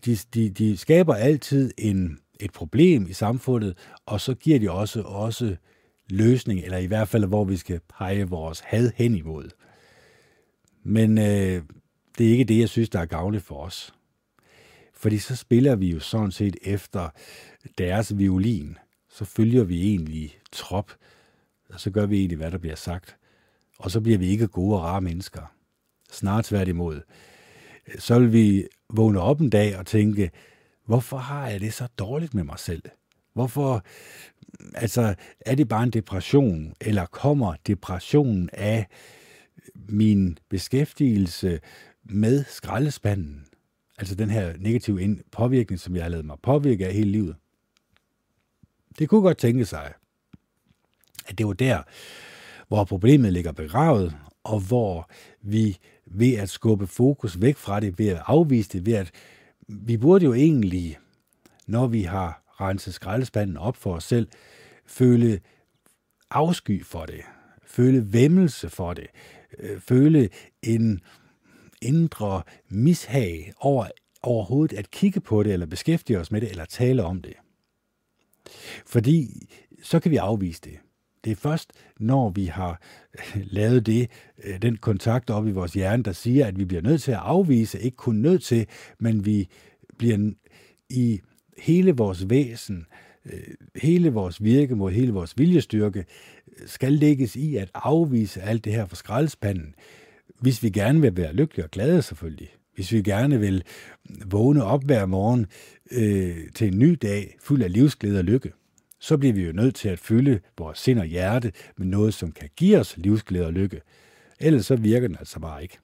[0.06, 5.02] de, de, de skaber altid en, et problem i samfundet, og så giver de også,
[5.02, 5.56] også
[6.10, 9.50] løsning, eller i hvert fald, hvor vi skal pege vores had hen imod.
[10.84, 11.64] Men øh,
[12.18, 13.94] det er ikke det, jeg synes, der er gavnligt for os.
[14.94, 17.10] Fordi så spiller vi jo sådan set efter
[17.78, 18.78] deres violin.
[19.10, 20.92] Så følger vi egentlig trop,
[21.70, 23.18] og så gør vi egentlig, hvad der bliver sagt.
[23.80, 25.54] Og så bliver vi ikke gode og rare mennesker.
[26.12, 27.02] Snart tværtimod.
[28.00, 30.32] Så vil vi vågne op en dag og tænke,
[30.86, 32.82] hvorfor har jeg det så dårligt med mig selv?
[33.34, 33.84] Hvorfor,
[34.76, 35.16] altså,
[35.46, 38.88] er det bare en depression, eller kommer depressionen af
[39.76, 41.60] min beskæftigelse
[42.04, 43.46] med skraldespanden?
[43.98, 47.36] Altså den her negative påvirkning, som jeg har lavet mig påvirke af hele livet.
[49.00, 49.94] Det kunne godt tænke sig,
[51.28, 51.84] at det var der,
[52.68, 55.10] hvor problemet ligger begravet, og hvor
[55.42, 55.78] vi
[56.12, 59.12] ved at skubbe fokus væk fra det, ved at afvise det, ved at
[59.68, 60.98] vi burde jo egentlig,
[61.68, 64.28] når vi har renset skraldespanden op for os selv,
[64.86, 65.40] føle
[66.30, 67.22] afsky for det,
[67.66, 69.08] føle vemmelse for det,
[69.60, 70.30] øh, føle
[70.64, 71.02] en
[71.82, 73.88] indre mishag over
[74.22, 77.34] overhovedet at kigge på det, eller beskæftige os med det, eller tale om det.
[78.86, 79.50] Fordi
[79.84, 80.80] så kan vi afvise det.
[81.28, 82.82] Det er først, når vi har
[83.16, 84.10] øh, lavet det,
[84.44, 87.18] øh, den kontakt op i vores hjerne, der siger, at vi bliver nødt til at
[87.18, 88.66] afvise, ikke kun nødt til,
[89.00, 89.48] men vi
[89.98, 90.32] bliver
[90.90, 91.22] i
[91.58, 92.86] hele vores væsen,
[93.26, 93.40] øh,
[93.76, 96.06] hele vores virke mod hele vores viljestyrke,
[96.66, 99.76] skal lægges i at afvise alt det her for skraldespanden,
[100.40, 102.50] hvis vi gerne vil være lykkelige og glade selvfølgelig.
[102.76, 103.64] Hvis vi gerne vil
[104.26, 105.46] vågne op hver morgen
[105.92, 108.52] øh, til en ny dag, fuld af livsglæde og lykke
[109.00, 112.32] så bliver vi jo nødt til at fylde vores sind og hjerte med noget, som
[112.32, 113.82] kan give os livsglæde og lykke.
[114.40, 115.78] Ellers så virker den altså bare ikke.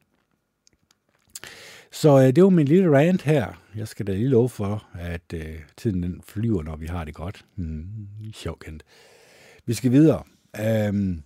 [1.91, 3.64] Så øh, det var min lille rant her.
[3.76, 7.14] Jeg skal da lige love for, at øh, tiden den flyver, når vi har det
[7.14, 7.45] godt.
[7.55, 8.84] Mm, sjovt kendt.
[9.66, 10.24] Vi skal videre.
[10.89, 11.24] Um,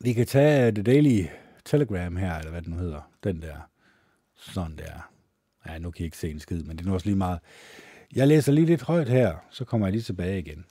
[0.00, 1.26] vi kan tage øh, det Daily
[1.64, 3.10] Telegram her, eller hvad den nu hedder.
[3.24, 3.56] Den der.
[4.36, 5.10] Sådan der.
[5.66, 7.38] Ja, nu kan I ikke se en skid, men det er nu også lige meget.
[8.14, 10.64] Jeg læser lige lidt højt her, så kommer jeg lige tilbage igen.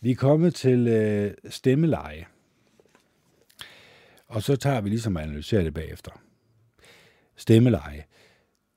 [0.00, 2.26] Vi er kommet til øh, stemmeleje.
[4.26, 6.10] Og så tager vi ligesom og analyserer det bagefter.
[7.36, 8.04] Stemmeleje.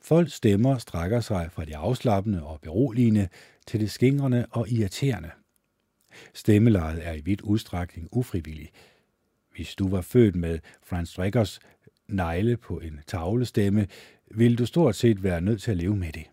[0.01, 3.27] Folk stemmer strækker sig fra det afslappende og beroligende
[3.67, 5.31] til det skingrende og irriterende.
[6.33, 8.71] Stemmelejet er i vidt udstrækning ufrivillig.
[9.55, 11.59] Hvis du var født med Franz Dreckers
[12.07, 13.87] negle på en tavlestemme,
[14.31, 16.25] ville du stort set være nødt til at leve med det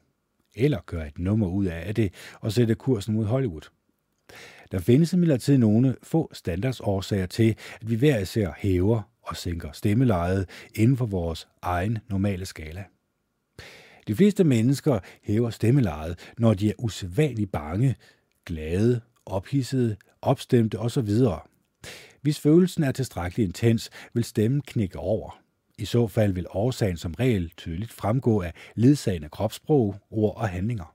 [0.54, 3.68] eller gøre et nummer ud af det og sætte kursen mod Hollywood.
[4.72, 10.48] Der findes imidlertid nogle få standardsårsager til, at vi hver især hæver og sænker stemmelejet
[10.74, 12.84] inden for vores egen normale skala.
[14.06, 17.96] De fleste mennesker hæver stemmelejet, når de er usædvanligt bange,
[18.46, 21.10] glade, ophidsede, opstemte osv.
[22.22, 25.43] Hvis følelsen er tilstrækkeligt intens, vil stemmen knække over.
[25.78, 30.94] I så fald vil årsagen som regel tydeligt fremgå af ledsagende kropssprog, ord og handlinger.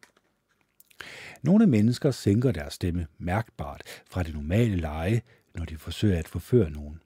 [1.42, 5.22] Nogle mennesker sænker deres stemme mærkbart fra det normale leje,
[5.56, 7.02] når de forsøger at forføre nogen.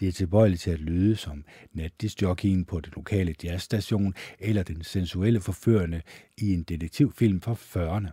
[0.00, 5.40] De er tilbøjelige til at lyde som natdisjockeyen på den lokale jazzstation eller den sensuelle
[5.40, 6.02] forførende
[6.38, 8.10] i en detektivfilm fra 40'erne.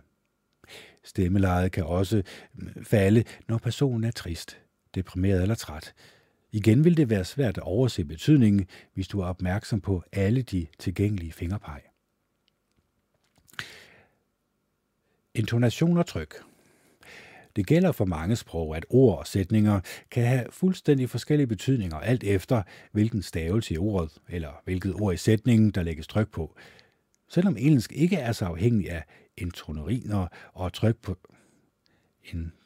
[1.04, 2.22] Stemmelejet kan også
[2.82, 4.58] falde, når personen er trist,
[4.94, 5.94] deprimeret eller træt.
[6.54, 10.66] Igen vil det være svært at overse betydningen, hvis du er opmærksom på alle de
[10.78, 11.80] tilgængelige fingerpeg.
[15.34, 16.34] Intonation og tryk
[17.56, 19.80] det gælder for mange sprog, at ord og sætninger
[20.10, 25.16] kan have fuldstændig forskellige betydninger, alt efter hvilken stavelse i ordet, eller hvilket ord i
[25.16, 26.56] sætningen, der lægges tryk på.
[27.28, 29.04] Selvom engelsk ikke er så afhængig af
[29.36, 31.16] intonerier og tryk på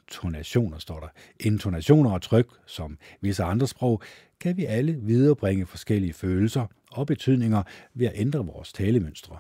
[0.09, 1.09] intonationer, står der.
[1.41, 4.03] Intonationer og tryk, som visse andre sprog,
[4.41, 7.63] kan vi alle viderebringe forskellige følelser og betydninger
[7.95, 9.39] ved at ændre vores talemønstre.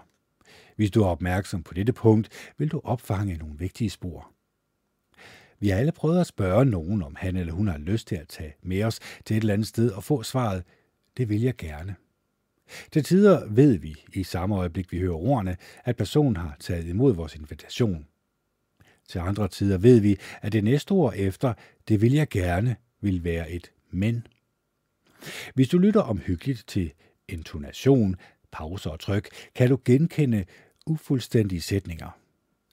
[0.76, 4.32] Hvis du er opmærksom på dette punkt, vil du opfange nogle vigtige spor.
[5.60, 8.28] Vi har alle prøvet at spørge nogen, om han eller hun har lyst til at
[8.28, 10.64] tage med os til et eller andet sted og få svaret,
[11.16, 11.94] det vil jeg gerne.
[12.92, 17.14] Til tider ved vi, i samme øjeblik vi hører ordene, at personen har taget imod
[17.14, 18.06] vores invitation.
[19.08, 21.54] Til andre tider ved vi, at det næste ord efter,
[21.88, 24.26] det vil jeg gerne, vil være et men.
[25.54, 26.92] Hvis du lytter omhyggeligt til
[27.28, 28.16] intonation,
[28.52, 30.44] pauser og tryk, kan du genkende
[30.86, 32.18] ufuldstændige sætninger.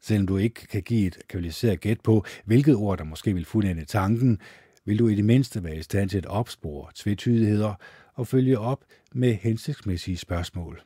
[0.02, 3.86] Selvom du ikke kan give et kvalificeret gæt på, hvilket ord der måske vil fuldende
[3.86, 4.40] tanken,
[4.86, 7.74] vil du i det mindste være i stand til at opspore tvetydigheder
[8.14, 10.82] og følge op med hensigtsmæssige spørgsmål.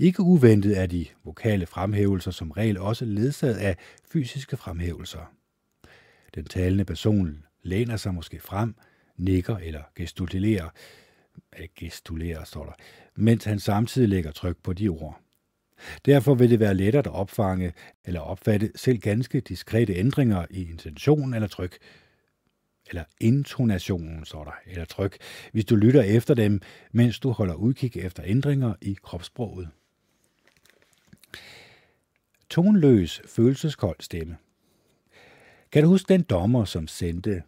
[0.00, 3.76] Ikke uventet er de vokale fremhævelser som regel også ledsaget af
[4.12, 5.32] fysiske fremhævelser.
[6.34, 8.74] Den talende person læner sig måske frem,
[9.16, 10.68] nikker eller gestikulerer,
[11.58, 12.72] øh, gestulerer, står der,
[13.14, 15.20] mens han samtidig lægger tryk på de ord.
[16.06, 17.72] Derfor vil det være lettere at opfange
[18.04, 21.78] eller opfatte selv ganske diskrete ændringer i intention eller tryk,
[22.88, 25.16] eller intonationen, står der, eller tryk,
[25.52, 26.60] hvis du lytter efter dem,
[26.92, 29.68] mens du holder udkig efter ændringer i kropssproget.
[32.50, 34.36] Tonløs, følelseskold stemme.
[35.72, 37.42] Kan du huske den dommer, som sendte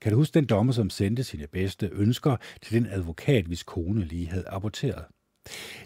[0.00, 4.04] kan du huske den dommer, som sendte sine bedste ønsker til den advokat, hvis kone
[4.04, 5.04] lige havde aborteret?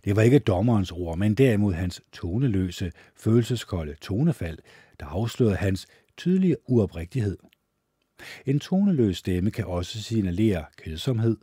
[0.05, 4.59] Det var ikke dommerens ord, men derimod hans toneløse, følelseskolde tonefald,
[5.01, 5.87] der afslørede hans
[6.17, 7.39] tydelige uoprigtighed.
[8.47, 11.37] En toneløs stemme kan også signalere kedsomhed,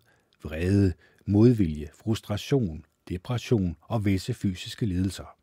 [0.44, 0.94] vrede,
[1.26, 5.39] modvilje, frustration, depression og visse fysiske lidelser.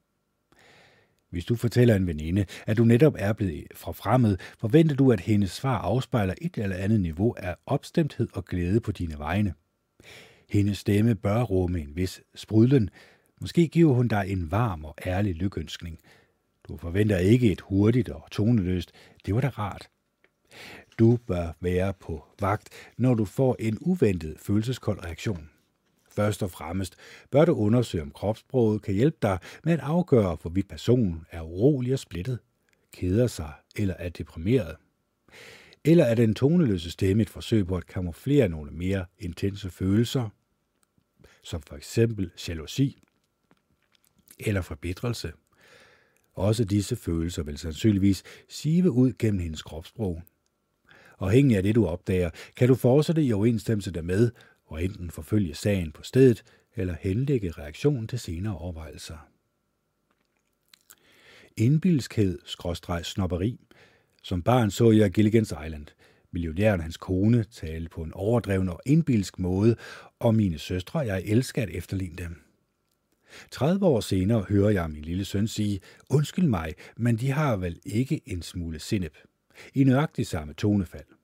[1.30, 5.50] Hvis du fortæller en veninde, at du netop er blevet forfremmet, forventer du, at hendes
[5.50, 9.54] svar afspejler et eller andet niveau af opstemthed og glæde på dine vegne–
[10.48, 12.90] hendes stemme bør rumme en vis sprudlen.
[13.40, 15.98] Måske giver hun dig en varm og ærlig lykønskning.
[16.68, 18.92] Du forventer ikke et hurtigt og toneløst.
[19.26, 19.88] Det var da rart.
[20.98, 22.68] Du bør være på vagt,
[22.98, 25.50] når du får en uventet følelseskold reaktion.
[26.16, 26.96] Først og fremmest
[27.30, 31.92] bør du undersøge, om kropssproget kan hjælpe dig med at afgøre, hvorvidt personen er urolig
[31.92, 32.38] og splittet,
[32.92, 34.76] keder sig eller er deprimeret.
[35.84, 40.28] Eller er den toneløse stemme et forsøg på at kamuflere nogle mere intense følelser,
[41.42, 42.98] som for eksempel jalousi
[44.38, 45.32] eller forbitrelse.
[46.34, 50.22] Også disse følelser vil sandsynligvis sive ud gennem hendes kropssprog.
[51.18, 54.30] Og af det, du opdager, kan du fortsætte i overensstemmelse dermed
[54.66, 56.42] og enten forfølge sagen på stedet
[56.76, 59.28] eller henlægge reaktionen til senere overvejelser.
[61.56, 63.60] Indbilskhed, skråstreg snopperi,
[64.22, 65.86] som barn så jeg Gilligan's Island.
[66.30, 69.76] Millionæren hans kone talte på en overdreven og indbilsk måde,
[70.18, 72.42] og mine søstre jeg elsker at efterligne dem.
[73.50, 77.80] 30 år senere hører jeg min lille søn sige, undskyld mig, men de har vel
[77.84, 79.16] ikke en smule sinep.
[79.74, 81.15] I nøjagtig samme tonefald.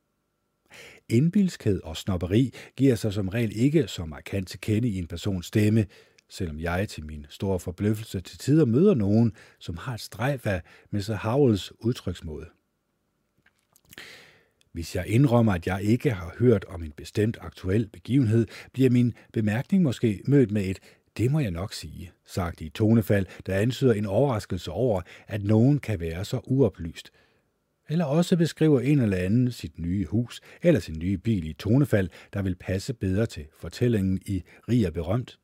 [1.09, 5.47] Indbilskhed og snopperi giver sig som regel ikke så markant til kende i en persons
[5.47, 5.87] stemme,
[6.29, 10.63] selvom jeg til min store forbløffelse til tider møder nogen, som har et strejf af
[10.91, 11.15] Mr.
[11.23, 12.47] Howells udtryksmåde.
[14.73, 19.15] Hvis jeg indrømmer, at jeg ikke har hørt om en bestemt aktuel begivenhed, bliver min
[19.33, 20.79] bemærkning måske mødt med et
[21.17, 25.79] det må jeg nok sige, sagt i tonefald, der antyder en overraskelse over, at nogen
[25.79, 27.11] kan være så uoplyst.
[27.89, 32.09] Eller også beskriver en eller anden sit nye hus eller sin nye bil i tonefald,
[32.33, 35.39] der vil passe bedre til fortællingen i Rig og Berømt.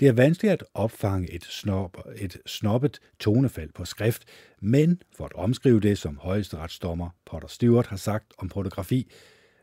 [0.00, 4.24] Det er vanskeligt at opfange et, snob, et snobbet tonefald på skrift,
[4.60, 9.10] men for at omskrive det, som højesteretsdommer Potter Stewart har sagt om fotografi,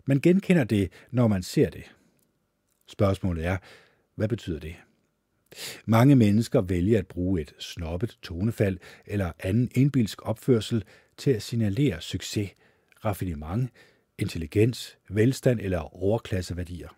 [0.06, 1.84] man genkender det, når man ser det.
[2.88, 3.58] Spørgsmålet er,
[4.16, 4.76] hvad betyder det?
[5.86, 10.84] Mange mennesker vælger at bruge et snobbet tonefald eller anden indbilsk opførsel
[11.18, 12.50] til at signalere succes,
[13.06, 13.70] raffinement,
[14.18, 16.90] intelligens, velstand eller overklasseværdier.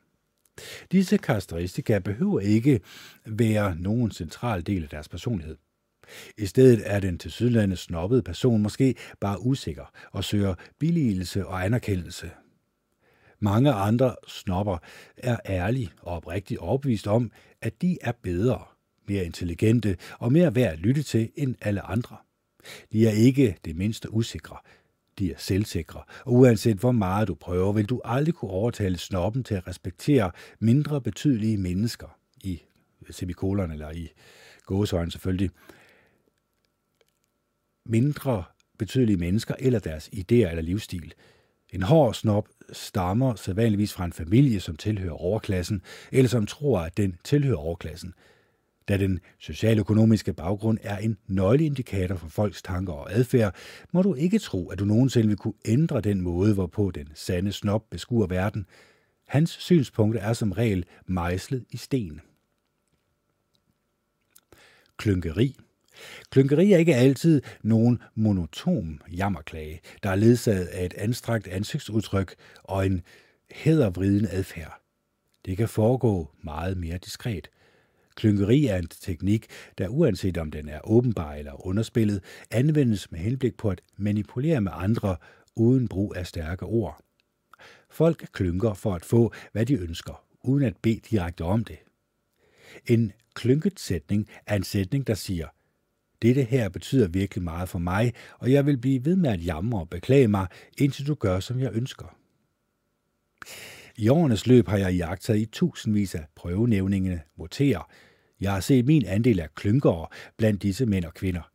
[0.91, 2.81] Disse karakteristika behøver ikke
[3.25, 5.57] være nogen central del af deres personlighed.
[6.37, 11.65] I stedet er den til sydlandet snobbede person måske bare usikker og søger billigelse og
[11.65, 12.31] anerkendelse.
[13.39, 14.77] Mange andre snopper
[15.17, 18.63] er ærlige og oprigtigt overbevist om, at de er bedre,
[19.07, 22.17] mere intelligente og mere værd at lytte til end alle andre.
[22.93, 24.57] De er ikke det mindste usikre.
[25.19, 29.43] De er selvsikre, og uanset hvor meget du prøver, vil du aldrig kunne overtale snoppen
[29.43, 32.61] til at respektere mindre betydelige mennesker i
[33.09, 34.11] semikolon eller i
[34.65, 35.49] gåsøjne selvfølgelig.
[37.85, 38.43] Mindre
[38.77, 41.13] betydelige mennesker eller deres idéer eller livsstil.
[41.73, 45.81] En hård snop stammer sædvanligvis fra en familie, som tilhører overklassen,
[46.11, 48.13] eller som tror, at den tilhører overklassen.
[48.89, 53.55] Da den socialøkonomiske baggrund er en nøgleindikator for folks tanker og adfærd,
[53.91, 57.51] må du ikke tro, at du nogensinde vil kunne ændre den måde, hvorpå den sande
[57.51, 58.65] snop beskuer verden.
[59.27, 62.21] Hans synspunkter er som regel mejslet i sten.
[64.97, 65.55] Klynkeri
[66.29, 72.85] Klynkeri er ikke altid nogen monotom jammerklage, der er ledsaget af et anstrengt ansigtsudtryk og
[72.85, 73.01] en
[73.51, 74.81] hædervriden adfærd.
[75.45, 77.49] Det kan foregå meget mere diskret.
[78.19, 79.45] Klynkeri er en teknik,
[79.77, 84.71] der uanset om den er åbenbar eller underspillet, anvendes med henblik på at manipulere med
[84.75, 85.15] andre
[85.55, 87.03] uden brug af stærke ord.
[87.89, 91.77] Folk klynker for at få, hvad de ønsker, uden at bede direkte om det.
[92.85, 95.47] En klynket sætning er en sætning, der siger,
[96.21, 99.79] dette her betyder virkelig meget for mig, og jeg vil blive ved med at jamre
[99.79, 100.47] og beklage mig,
[100.77, 102.15] indtil du gør, som jeg ønsker.
[103.97, 107.83] I årenes løb har jeg jagtet i tusindvis af prøvenævningene votere.
[108.41, 111.51] Jeg har set min andel af klynkere blandt disse mænd og kvinder.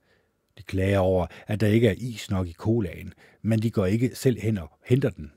[0.59, 3.13] De klager over, at der ikke er is nok i colaen,
[3.43, 5.33] men de går ikke selv hen og henter den.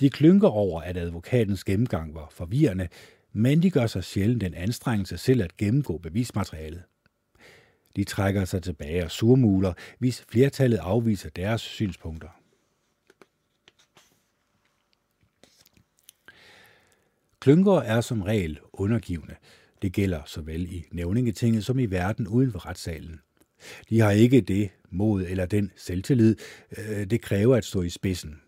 [0.00, 2.88] De klynker over, at advokatens gennemgang var forvirrende,
[3.32, 6.82] men de gør sig sjældent den anstrengelse selv at gennemgå bevismaterialet.
[7.96, 12.28] De trækker sig tilbage og surmuler, hvis flertallet afviser deres synspunkter.
[17.40, 19.34] Klynker er som regel undergivende.
[19.86, 23.20] Det gælder såvel i nævningetinget som i verden uden for retssalen.
[23.90, 26.36] De har ikke det mod eller den selvtillid,
[26.78, 28.40] øh, det kræver at stå i spidsen.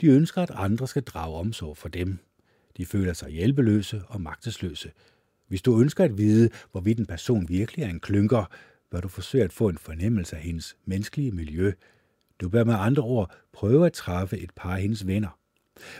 [0.00, 2.18] De ønsker, at andre skal drage omsorg for dem.
[2.76, 4.92] De føler sig hjælpeløse og magtesløse.
[5.48, 8.44] Hvis du ønsker at vide, hvorvidt en person virkelig er en klynker,
[8.90, 11.72] bør du forsøge at få en fornemmelse af hendes menneskelige miljø.
[12.40, 15.38] Du bør med andre ord prøve at træffe et par af hendes venner.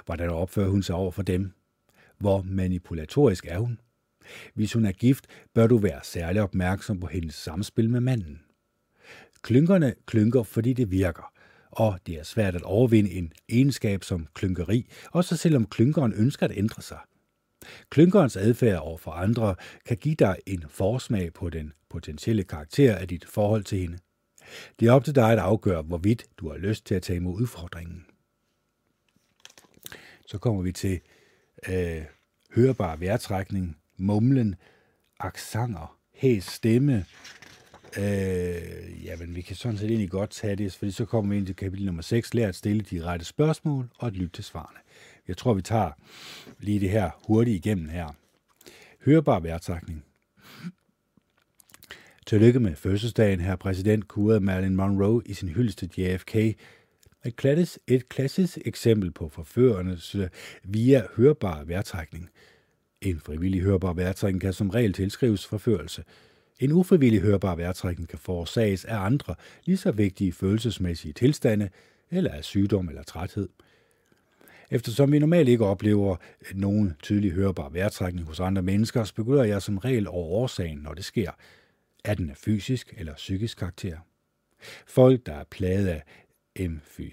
[0.06, 1.52] Hvordan opfører hun sig over for dem?
[2.18, 3.78] Hvor manipulatorisk er hun?
[4.54, 8.40] Hvis hun er gift, bør du være særlig opmærksom på hendes samspil med manden.
[9.42, 11.32] Klynkerne klynker, fordi det virker,
[11.70, 16.58] og det er svært at overvinde en egenskab som klynkeri, også selvom klynkeren ønsker at
[16.58, 16.98] ændre sig.
[17.90, 19.54] Klynkerens adfærd over for andre
[19.86, 23.98] kan give dig en forsmag på den potentielle karakter af dit forhold til hende.
[24.80, 27.40] Det er op til dig at afgøre, hvorvidt du har lyst til at tage imod
[27.40, 28.06] udfordringen.
[30.26, 31.00] Så kommer vi til
[31.68, 32.02] øh,
[32.54, 34.54] hørbar vejrtrækning, mumlen,
[35.18, 37.04] aksanger, hæs stemme.
[37.98, 41.46] Øh, jamen, vi kan sådan set egentlig godt tage det, fordi så kommer vi ind
[41.46, 44.78] til kapitel nummer 6, lær at stille de rette spørgsmål og at lytte til svarene.
[45.28, 45.90] Jeg tror, vi tager
[46.58, 48.16] lige det her hurtigt igennem her.
[49.04, 50.04] Hørbar værtsakning.
[52.26, 56.36] Tillykke med fødselsdagen, her præsident kurede Marilyn Monroe i sin hyldest til JFK.
[56.36, 60.16] Et klassisk, et klassisk eksempel på forførernes
[60.64, 62.30] via hørbar værtrækning.
[63.02, 66.04] En frivillig hørbar vejrtrækning kan som regel tilskrives forførelse.
[66.58, 69.34] En ufrivillig hørbar vejrtrækning kan forårsages af andre
[69.64, 71.70] lige så vigtige følelsesmæssige tilstande,
[72.10, 73.48] eller af sygdom eller træthed.
[74.70, 76.16] Eftersom vi normalt ikke oplever
[76.54, 81.04] nogen tydelig hørbar vejrtrækning hos andre mennesker, spekulerer jeg som regel over årsagen, når det
[81.04, 81.30] sker–
[82.04, 83.98] er den af fysisk eller psykisk karakter?
[84.86, 86.02] Folk, der er plaget af
[86.56, 87.12] emfy,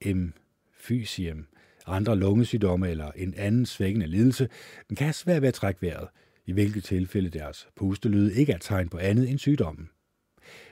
[0.00, 1.46] emfysium,
[1.86, 4.48] andre lungesygdomme eller en anden svækkende lidelse,
[4.88, 6.08] kan have svært ved at trække vejret,
[6.46, 9.88] i hvilket tilfælde deres pustelyd ikke er tegn på andet end sygdommen.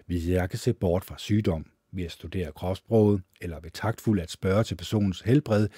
[0.07, 4.31] Hvis jeg kan se bort fra sygdom ved at studere kropssproget eller ved taktfuldt at
[4.31, 5.69] spørge til personens helbred,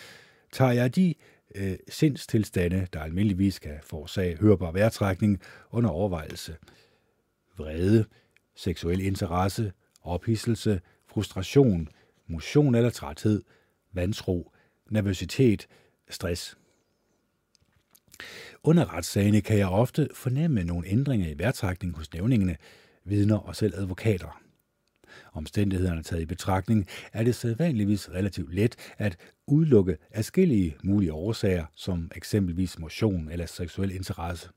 [0.53, 1.15] tager jeg de
[1.55, 6.57] øh, sindstilstande, der almindeligvis kan forårsage hørbar vejrtrækning, under overvejelse–
[7.59, 8.05] vrede,
[8.55, 9.73] seksuel interesse,
[10.03, 11.89] ophidselse, frustration,
[12.27, 13.43] motion eller træthed,
[13.93, 14.53] vantro,
[14.91, 15.67] nervøsitet,
[16.11, 16.57] stress.
[18.63, 22.57] Under retssagene kan jeg ofte fornemme nogle ændringer i værtrækning hos nævningene,
[23.05, 24.43] vidner og selv advokater.
[25.33, 29.17] Omstændighederne taget i betragtning er det sædvanligvis relativt let at
[29.47, 34.49] udelukke forskellige mulige årsager, som eksempelvis motion eller seksuel interesse.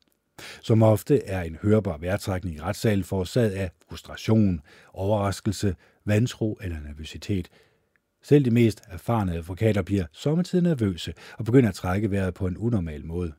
[0.62, 4.62] Som ofte er en hørbar værtrækning i retssalen forårsaget af frustration,
[4.94, 5.76] overraskelse,
[6.06, 7.50] vantro eller nervøsitet.
[8.24, 12.58] Selv de mest erfarne advokater bliver sommetider nervøse og begynder at trække vejret på en
[12.58, 13.34] unormal måde.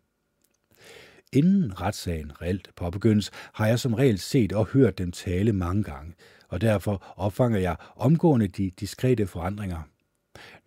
[1.33, 6.15] Inden retssagen reelt påbegyndes, har jeg som regel set og hørt dem tale mange gange,
[6.49, 9.83] og derfor opfanger jeg omgående de diskrete forandringer.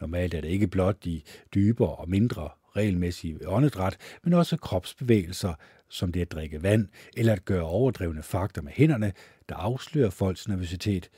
[0.02, 1.22] Normalt er det ikke blot de
[1.56, 5.54] dybere og mindre regelmæssige åndedræt, men også kropsbevægelser,
[5.90, 6.88] som det at drikke vand
[7.18, 9.14] eller at gøre overdrevne fakter med hænderne,
[9.50, 11.10] der afslører folks nervøsitet.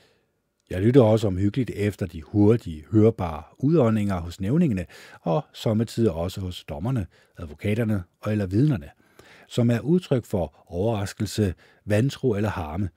[0.70, 4.86] Jeg lytter også omhyggeligt efter de hurtige, hørbare udåndinger hos nævningene,
[5.20, 7.06] og sommetider også hos dommerne,
[7.38, 8.90] advokaterne og eller vidnerne,
[9.48, 11.54] som er udtryk for overraskelse,
[11.84, 12.88] vantro eller harme.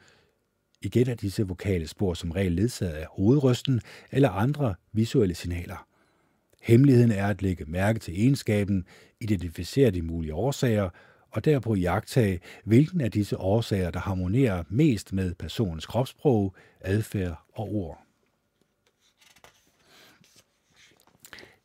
[0.82, 5.88] Igen er disse vokale spor som regel ledsaget af hovedrysten eller andre visuelle signaler.
[6.61, 8.86] Hemmeligheden er at lægge mærke til egenskaben,
[9.22, 10.89] identificere de mulige årsager
[11.32, 17.75] og derpå jagtage, hvilken af disse årsager, der harmonerer mest med personens kropssprog, adfærd og
[17.75, 18.03] ord.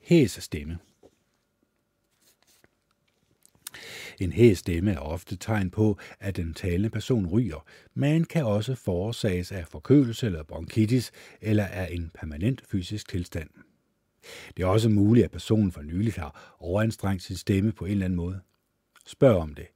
[0.00, 0.78] Hæs stemme
[4.20, 8.74] En hæs stemme er ofte tegn på, at den talende person ryger, men kan også
[8.74, 13.48] forårsages af forkølelse eller bronkitis eller af en permanent fysisk tilstand.
[14.56, 18.04] Det er også muligt, at personen for nylig har overanstrengt sin stemme på en eller
[18.04, 18.40] anden måde.
[19.06, 19.66] Spørg om det.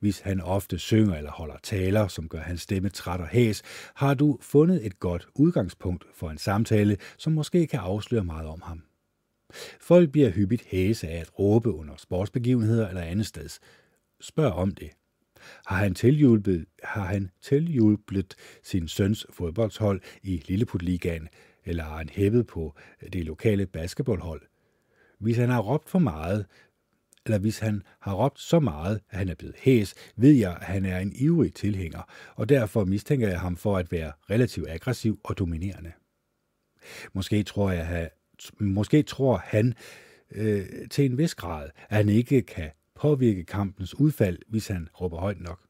[0.00, 3.62] Hvis han ofte synger eller holder taler, som gør hans stemme træt og hæs,
[3.94, 8.62] har du fundet et godt udgangspunkt for en samtale, som måske kan afsløre meget om
[8.62, 8.82] ham.
[9.80, 13.48] Folk bliver hyppigt hæse af at råbe under sportsbegivenheder eller andet sted.
[14.20, 14.90] Spørg om det.
[15.66, 21.28] Har han tilhjulpet, har han tilhjulpet sin søns fodboldhold i Lilleputligaen,
[21.64, 22.74] eller har han hævet på
[23.12, 24.42] det lokale basketballhold?
[25.18, 26.46] Hvis han har råbt for meget,
[27.26, 30.66] eller hvis han har råbt så meget, at han er blevet hæs, ved jeg, at
[30.66, 32.02] han er en ivrig tilhænger,
[32.34, 35.92] og derfor mistænker jeg ham for at være relativt aggressiv og dominerende.
[37.12, 38.10] Måske tror, jeg,
[38.60, 39.74] måske tror han
[40.30, 45.18] øh, til en vis grad, at han ikke kan påvirke kampens udfald, hvis han råber
[45.18, 45.60] højt nok.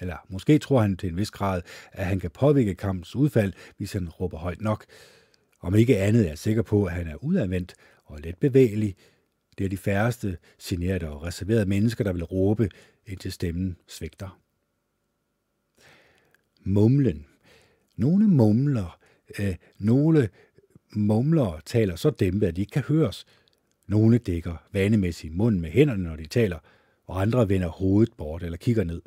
[0.00, 1.62] Eller måske tror han til en vis grad,
[1.92, 4.84] at han kan påvirke kampens udfald, hvis han råber højt nok.
[5.60, 7.74] Om ikke andet er jeg sikker på, at han er udadvendt
[8.04, 8.96] og let bevægelig,
[9.60, 12.70] det er de færreste generede og reserverede mennesker, der vil råbe,
[13.06, 14.40] indtil stemmen svigter.
[16.62, 17.26] Mumlen.
[17.96, 18.98] Nogle mumler,
[19.38, 20.28] øh, nogle
[20.92, 23.26] mumler taler så dæmpet, at de ikke kan høres.
[23.86, 26.58] Nogle dækker vanemæssigt munden med hænderne, når de taler,
[27.06, 29.02] og andre vender hovedet bort eller kigger ned.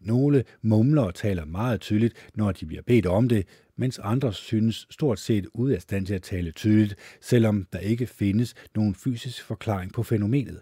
[0.00, 3.46] Nogle mumler taler meget tydeligt, når de bliver bedt om det,
[3.78, 8.06] mens andre synes stort set ud af stand til at tale tydeligt, selvom der ikke
[8.06, 10.60] findes nogen fysisk forklaring på fænomenet.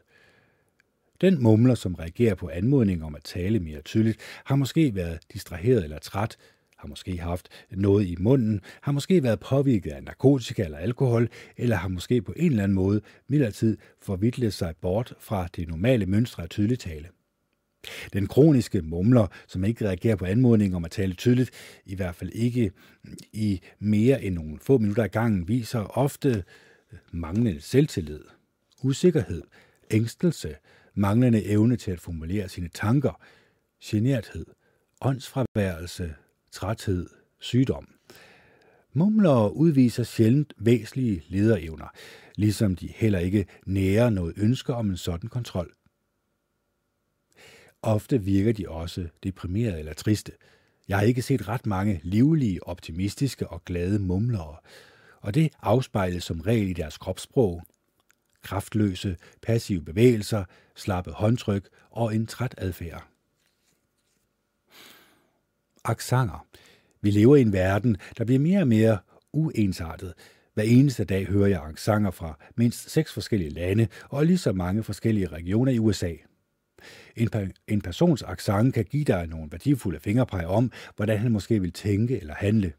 [1.21, 5.85] Den mumler, som reagerer på anmodning om at tale mere tydeligt, har måske været distraheret
[5.85, 6.37] eller træt,
[6.77, 11.77] har måske haft noget i munden, har måske været påvirket af narkotika eller alkohol, eller
[11.77, 16.43] har måske på en eller anden måde midlertid forvidlet sig bort fra det normale mønstre
[16.43, 17.09] af tydelig tale.
[18.12, 21.51] Den kroniske mumler, som ikke reagerer på anmodning om at tale tydeligt,
[21.87, 22.72] i hvert fald ikke
[23.32, 26.45] i mere end nogle få minutter ad gangen, viser ofte
[27.12, 28.20] manglende selvtillid,
[28.82, 29.43] usikkerhed,
[29.91, 30.55] ængstelse,
[30.95, 33.20] manglende evne til at formulere sine tanker,
[33.84, 34.47] generthed,
[35.01, 36.14] åndsfraværelse,
[36.53, 37.07] træthed,
[37.41, 37.89] sygdom.
[38.93, 41.87] Mumler udviser sjældent væsentlige lederevner,
[42.37, 45.72] ligesom de heller ikke nærer noget ønske om en sådan kontrol.
[47.83, 50.33] Ofte virker de også deprimerede eller triste.
[50.89, 54.57] Jeg har ikke set ret mange livlige, optimistiske og glade mumlere,
[55.20, 57.62] og det afspejles som regel i deres kropssprog.
[58.43, 63.07] Kraftløse, passive bevægelser, slappe håndtryk og en træt adfærd.
[65.85, 66.47] Aksanger.
[67.01, 68.99] Vi lever i en verden, der bliver mere og mere
[69.33, 70.14] uensartet.
[70.55, 74.83] Hver eneste dag hører jeg aksanger fra mindst seks forskellige lande og lige så mange
[74.83, 76.12] forskellige regioner i USA–
[77.16, 81.72] en, en persons accent kan give dig nogle værdifulde fingerpeg om, hvordan han måske vil
[81.72, 82.72] tænke eller handle.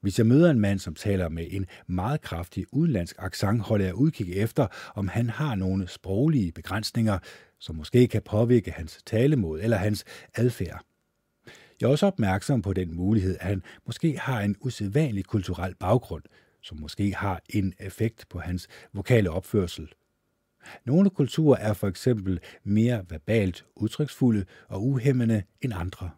[0.00, 3.94] Hvis jeg møder en mand, som taler med en meget kraftig udenlandsk accent, holder jeg
[3.94, 7.18] udkig efter, om han har nogle sproglige begrænsninger,
[7.58, 10.84] som måske kan påvirke hans talemåde eller hans adfærd.
[11.80, 16.22] Jeg er også opmærksom på den mulighed, at han måske har en usædvanlig kulturel baggrund,
[16.62, 19.88] som måske har en effekt på hans vokale opførsel–
[20.84, 26.10] nogle kulturer er for eksempel mere verbalt udtryksfulde og uhemmende end andre.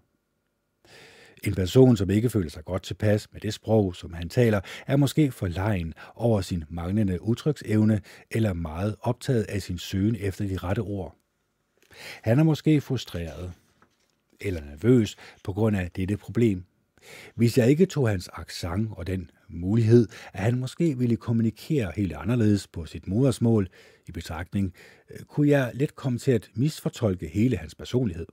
[1.44, 4.96] En person, som ikke føler sig godt tilpas med det sprog, som han taler, er
[4.96, 10.56] måske for lejen over sin manglende udtryksevne eller meget optaget af sin søgen efter de
[10.56, 11.16] rette ord.
[12.22, 13.52] Han er måske frustreret
[14.40, 16.64] eller nervøs på grund af dette problem.
[17.34, 22.12] Hvis jeg ikke tog hans accent og den mulighed, at han måske ville kommunikere helt
[22.12, 23.68] anderledes på sit modersmål
[24.08, 24.74] i betragtning,
[25.10, 28.26] øh, kunne jeg let komme til at misfortolke hele hans personlighed.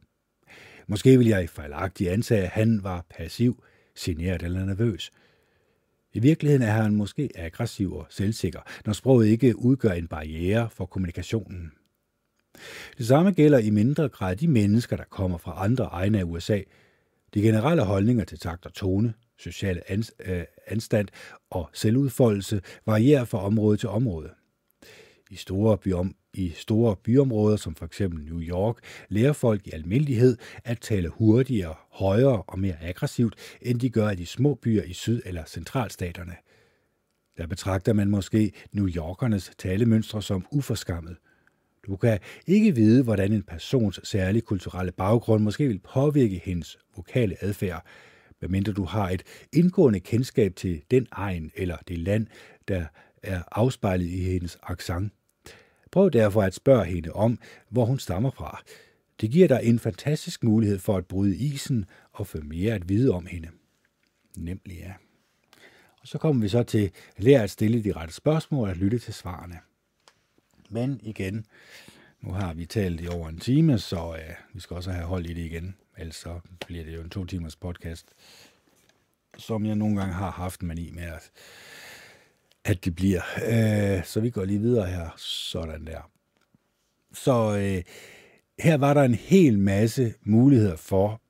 [0.87, 3.63] Måske ville jeg fejlagtigt antage, at han var passiv,
[3.99, 5.11] generet eller nervøs.
[6.13, 10.85] I virkeligheden er han måske aggressiv og selvsikker, når sproget ikke udgør en barriere for
[10.85, 11.71] kommunikationen.
[12.97, 16.61] Det samme gælder i mindre grad de mennesker, der kommer fra andre egne af USA.
[17.33, 19.81] De generelle holdninger til takt og tone, social
[20.25, 21.07] øh, anstand
[21.49, 24.29] og selvudfoldelse varierer fra område til område.
[25.35, 27.99] I store, byom, I store byområder som f.eks.
[27.99, 28.77] New York
[29.09, 34.15] lærer folk i almindelighed at tale hurtigere, højere og mere aggressivt, end de gør i
[34.15, 36.35] de små byer i syd- eller centralstaterne.
[37.37, 41.15] Der betragter man måske New Yorkernes talemønstre som uforskammet.
[41.87, 47.43] Du kan ikke vide, hvordan en persons særlige kulturelle baggrund måske vil påvirke hendes vokale
[47.43, 47.85] adfærd,
[48.41, 49.23] medmindre du har et
[49.53, 52.27] indgående kendskab til den egen eller det land,
[52.67, 52.85] der
[53.23, 55.13] er afspejlet i hendes accent.
[55.91, 58.63] Prøv derfor at spørge hende om, hvor hun stammer fra.
[59.21, 63.11] Det giver dig en fantastisk mulighed for at bryde isen og få mere at vide
[63.11, 63.49] om hende.
[64.37, 64.93] Nemlig ja.
[66.01, 68.99] Og så kommer vi så til at lære at stille de rette spørgsmål og lytte
[68.99, 69.59] til svarene.
[70.69, 71.45] Men igen,
[72.21, 75.25] nu har vi talt i over en time, så øh, vi skal også have hold
[75.25, 75.75] i det igen.
[75.97, 78.13] Ellers så bliver det jo en to timers podcast,
[79.37, 81.31] som jeg nogle gange har haft mani med, at,
[82.65, 83.21] at det bliver.
[83.47, 85.09] Øh, så vi går lige videre her.
[85.17, 86.11] Sådan der.
[87.13, 87.83] Så øh,
[88.59, 91.21] her var der en hel masse muligheder for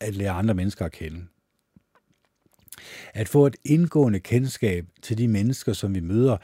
[0.00, 1.26] at lære andre mennesker at kende.
[3.14, 6.36] At få et indgående kendskab til de mennesker, som vi møder,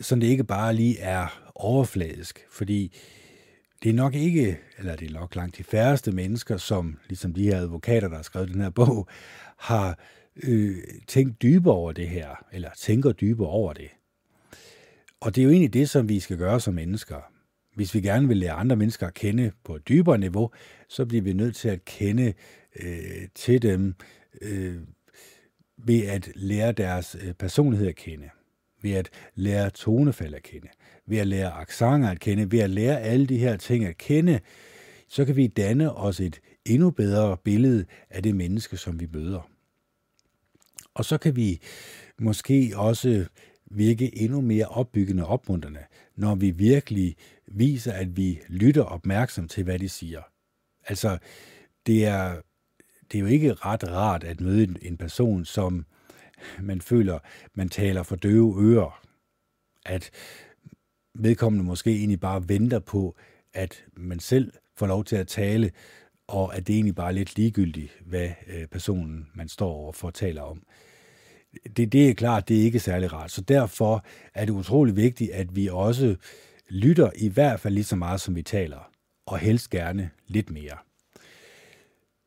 [0.00, 2.96] så det ikke bare lige er overfladisk, fordi
[3.82, 7.42] det er nok ikke, eller det er nok langt de færreste mennesker, som ligesom de
[7.42, 9.08] her advokater, der har skrevet den her bog,
[9.58, 9.94] har øh,
[10.42, 10.76] øh,
[11.06, 13.88] tænke dybere over det her, eller tænker dybere over det.
[15.20, 17.32] Og det er jo egentlig det, som vi skal gøre som mennesker.
[17.74, 20.50] Hvis vi gerne vil lære andre mennesker at kende på et dybere niveau,
[20.88, 22.32] så bliver vi nødt til at kende
[22.80, 23.94] øh, til dem
[24.42, 24.76] øh,
[25.76, 28.30] ved at lære deres øh, personlighed at kende
[28.82, 30.68] ved at lære tonefald at kende,
[31.06, 34.40] ved at lære accenter at kende, ved at lære alle de her ting at kende,
[35.08, 39.50] så kan vi danne os et endnu bedre billede af det menneske, som vi møder.
[40.94, 41.60] Og så kan vi
[42.18, 43.26] måske også
[43.70, 45.84] virke endnu mere opbyggende og opmuntrende,
[46.16, 47.16] når vi virkelig
[47.46, 50.22] viser, at vi lytter opmærksom til, hvad de siger.
[50.86, 51.18] Altså,
[51.86, 52.40] det er,
[53.12, 55.86] det er jo ikke ret rart at møde en person, som
[56.60, 57.18] man føler,
[57.54, 59.06] man taler for døve ører.
[59.86, 60.10] At
[61.14, 63.16] vedkommende måske egentlig bare venter på,
[63.54, 65.70] at man selv får lov til at tale,
[66.30, 70.10] og at det egentlig bare er lidt ligegyldigt, hvad øh, personen, man står over for,
[70.10, 70.62] taler om.
[71.76, 73.30] Det, det er klart, det er ikke særlig rart.
[73.30, 74.04] Så derfor
[74.34, 76.16] er det utrolig vigtigt, at vi også
[76.68, 78.90] lytter i hvert fald lige så meget, som vi taler,
[79.26, 80.76] og helst gerne lidt mere.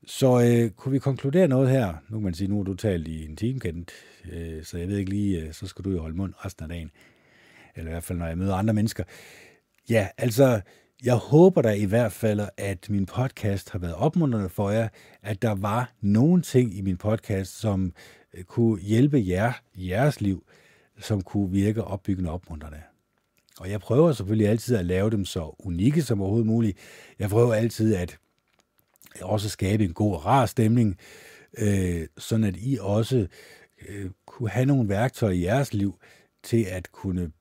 [0.06, 1.94] Så øh, kunne vi konkludere noget her?
[2.10, 3.92] Nu kan man sige, nu har du talt i en time, Kent,
[4.32, 6.70] øh, så jeg ved ikke lige, øh, så skal du jo holde mund resten af
[6.70, 6.92] dagen.
[7.76, 9.04] Eller i hvert fald, når jeg møder andre mennesker.
[9.90, 10.62] Ja, altså,
[11.04, 14.88] jeg håber da i hvert fald, at min podcast har været opmuntrende for jer,
[15.22, 17.94] at der var nogle ting i min podcast, som
[18.34, 20.46] øh, kunne hjælpe jer i jeres liv,
[21.00, 22.82] som kunne virke opbyggende og opmuntrende.
[23.60, 26.78] Og jeg prøver selvfølgelig altid at lave dem så unikke som overhovedet muligt.
[27.20, 28.18] Jeg prøver altid at
[29.22, 30.98] også skabe en god og rar stemning,
[31.58, 33.28] øh, sådan at I også
[33.90, 36.00] øh, kunne have nogle værktøjer i jeres liv
[36.44, 37.32] til at kunne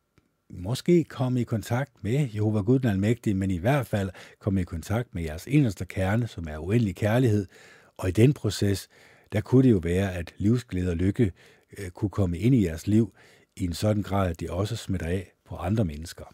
[0.53, 4.65] måske komme i kontakt med Jehova Gud den Almægtige, men i hvert fald komme i
[4.65, 7.47] kontakt med jeres eneste kerne, som er uendelig kærlighed.
[7.97, 8.89] Og i den proces,
[9.33, 11.33] der kunne det jo være, at livsglæde og lykke
[11.79, 13.15] øh, kunne komme ind i jeres liv
[13.57, 16.25] i en sådan grad, at det også smitter af på andre mennesker.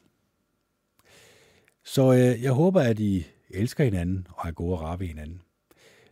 [1.84, 5.42] Så øh, jeg håber, at I elsker hinanden og er gode og rappe hinanden.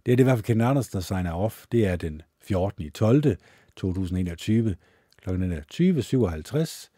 [0.06, 1.64] Det er det i hvert fald Ken Anders, der signer off.
[1.72, 2.90] Det er den 14.
[2.90, 3.36] 12.
[3.76, 4.76] 2021
[5.22, 5.30] kl.
[5.30, 6.95] 20.57,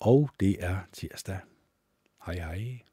[0.00, 1.38] og det er tirsdag.
[2.26, 2.87] Hej hej.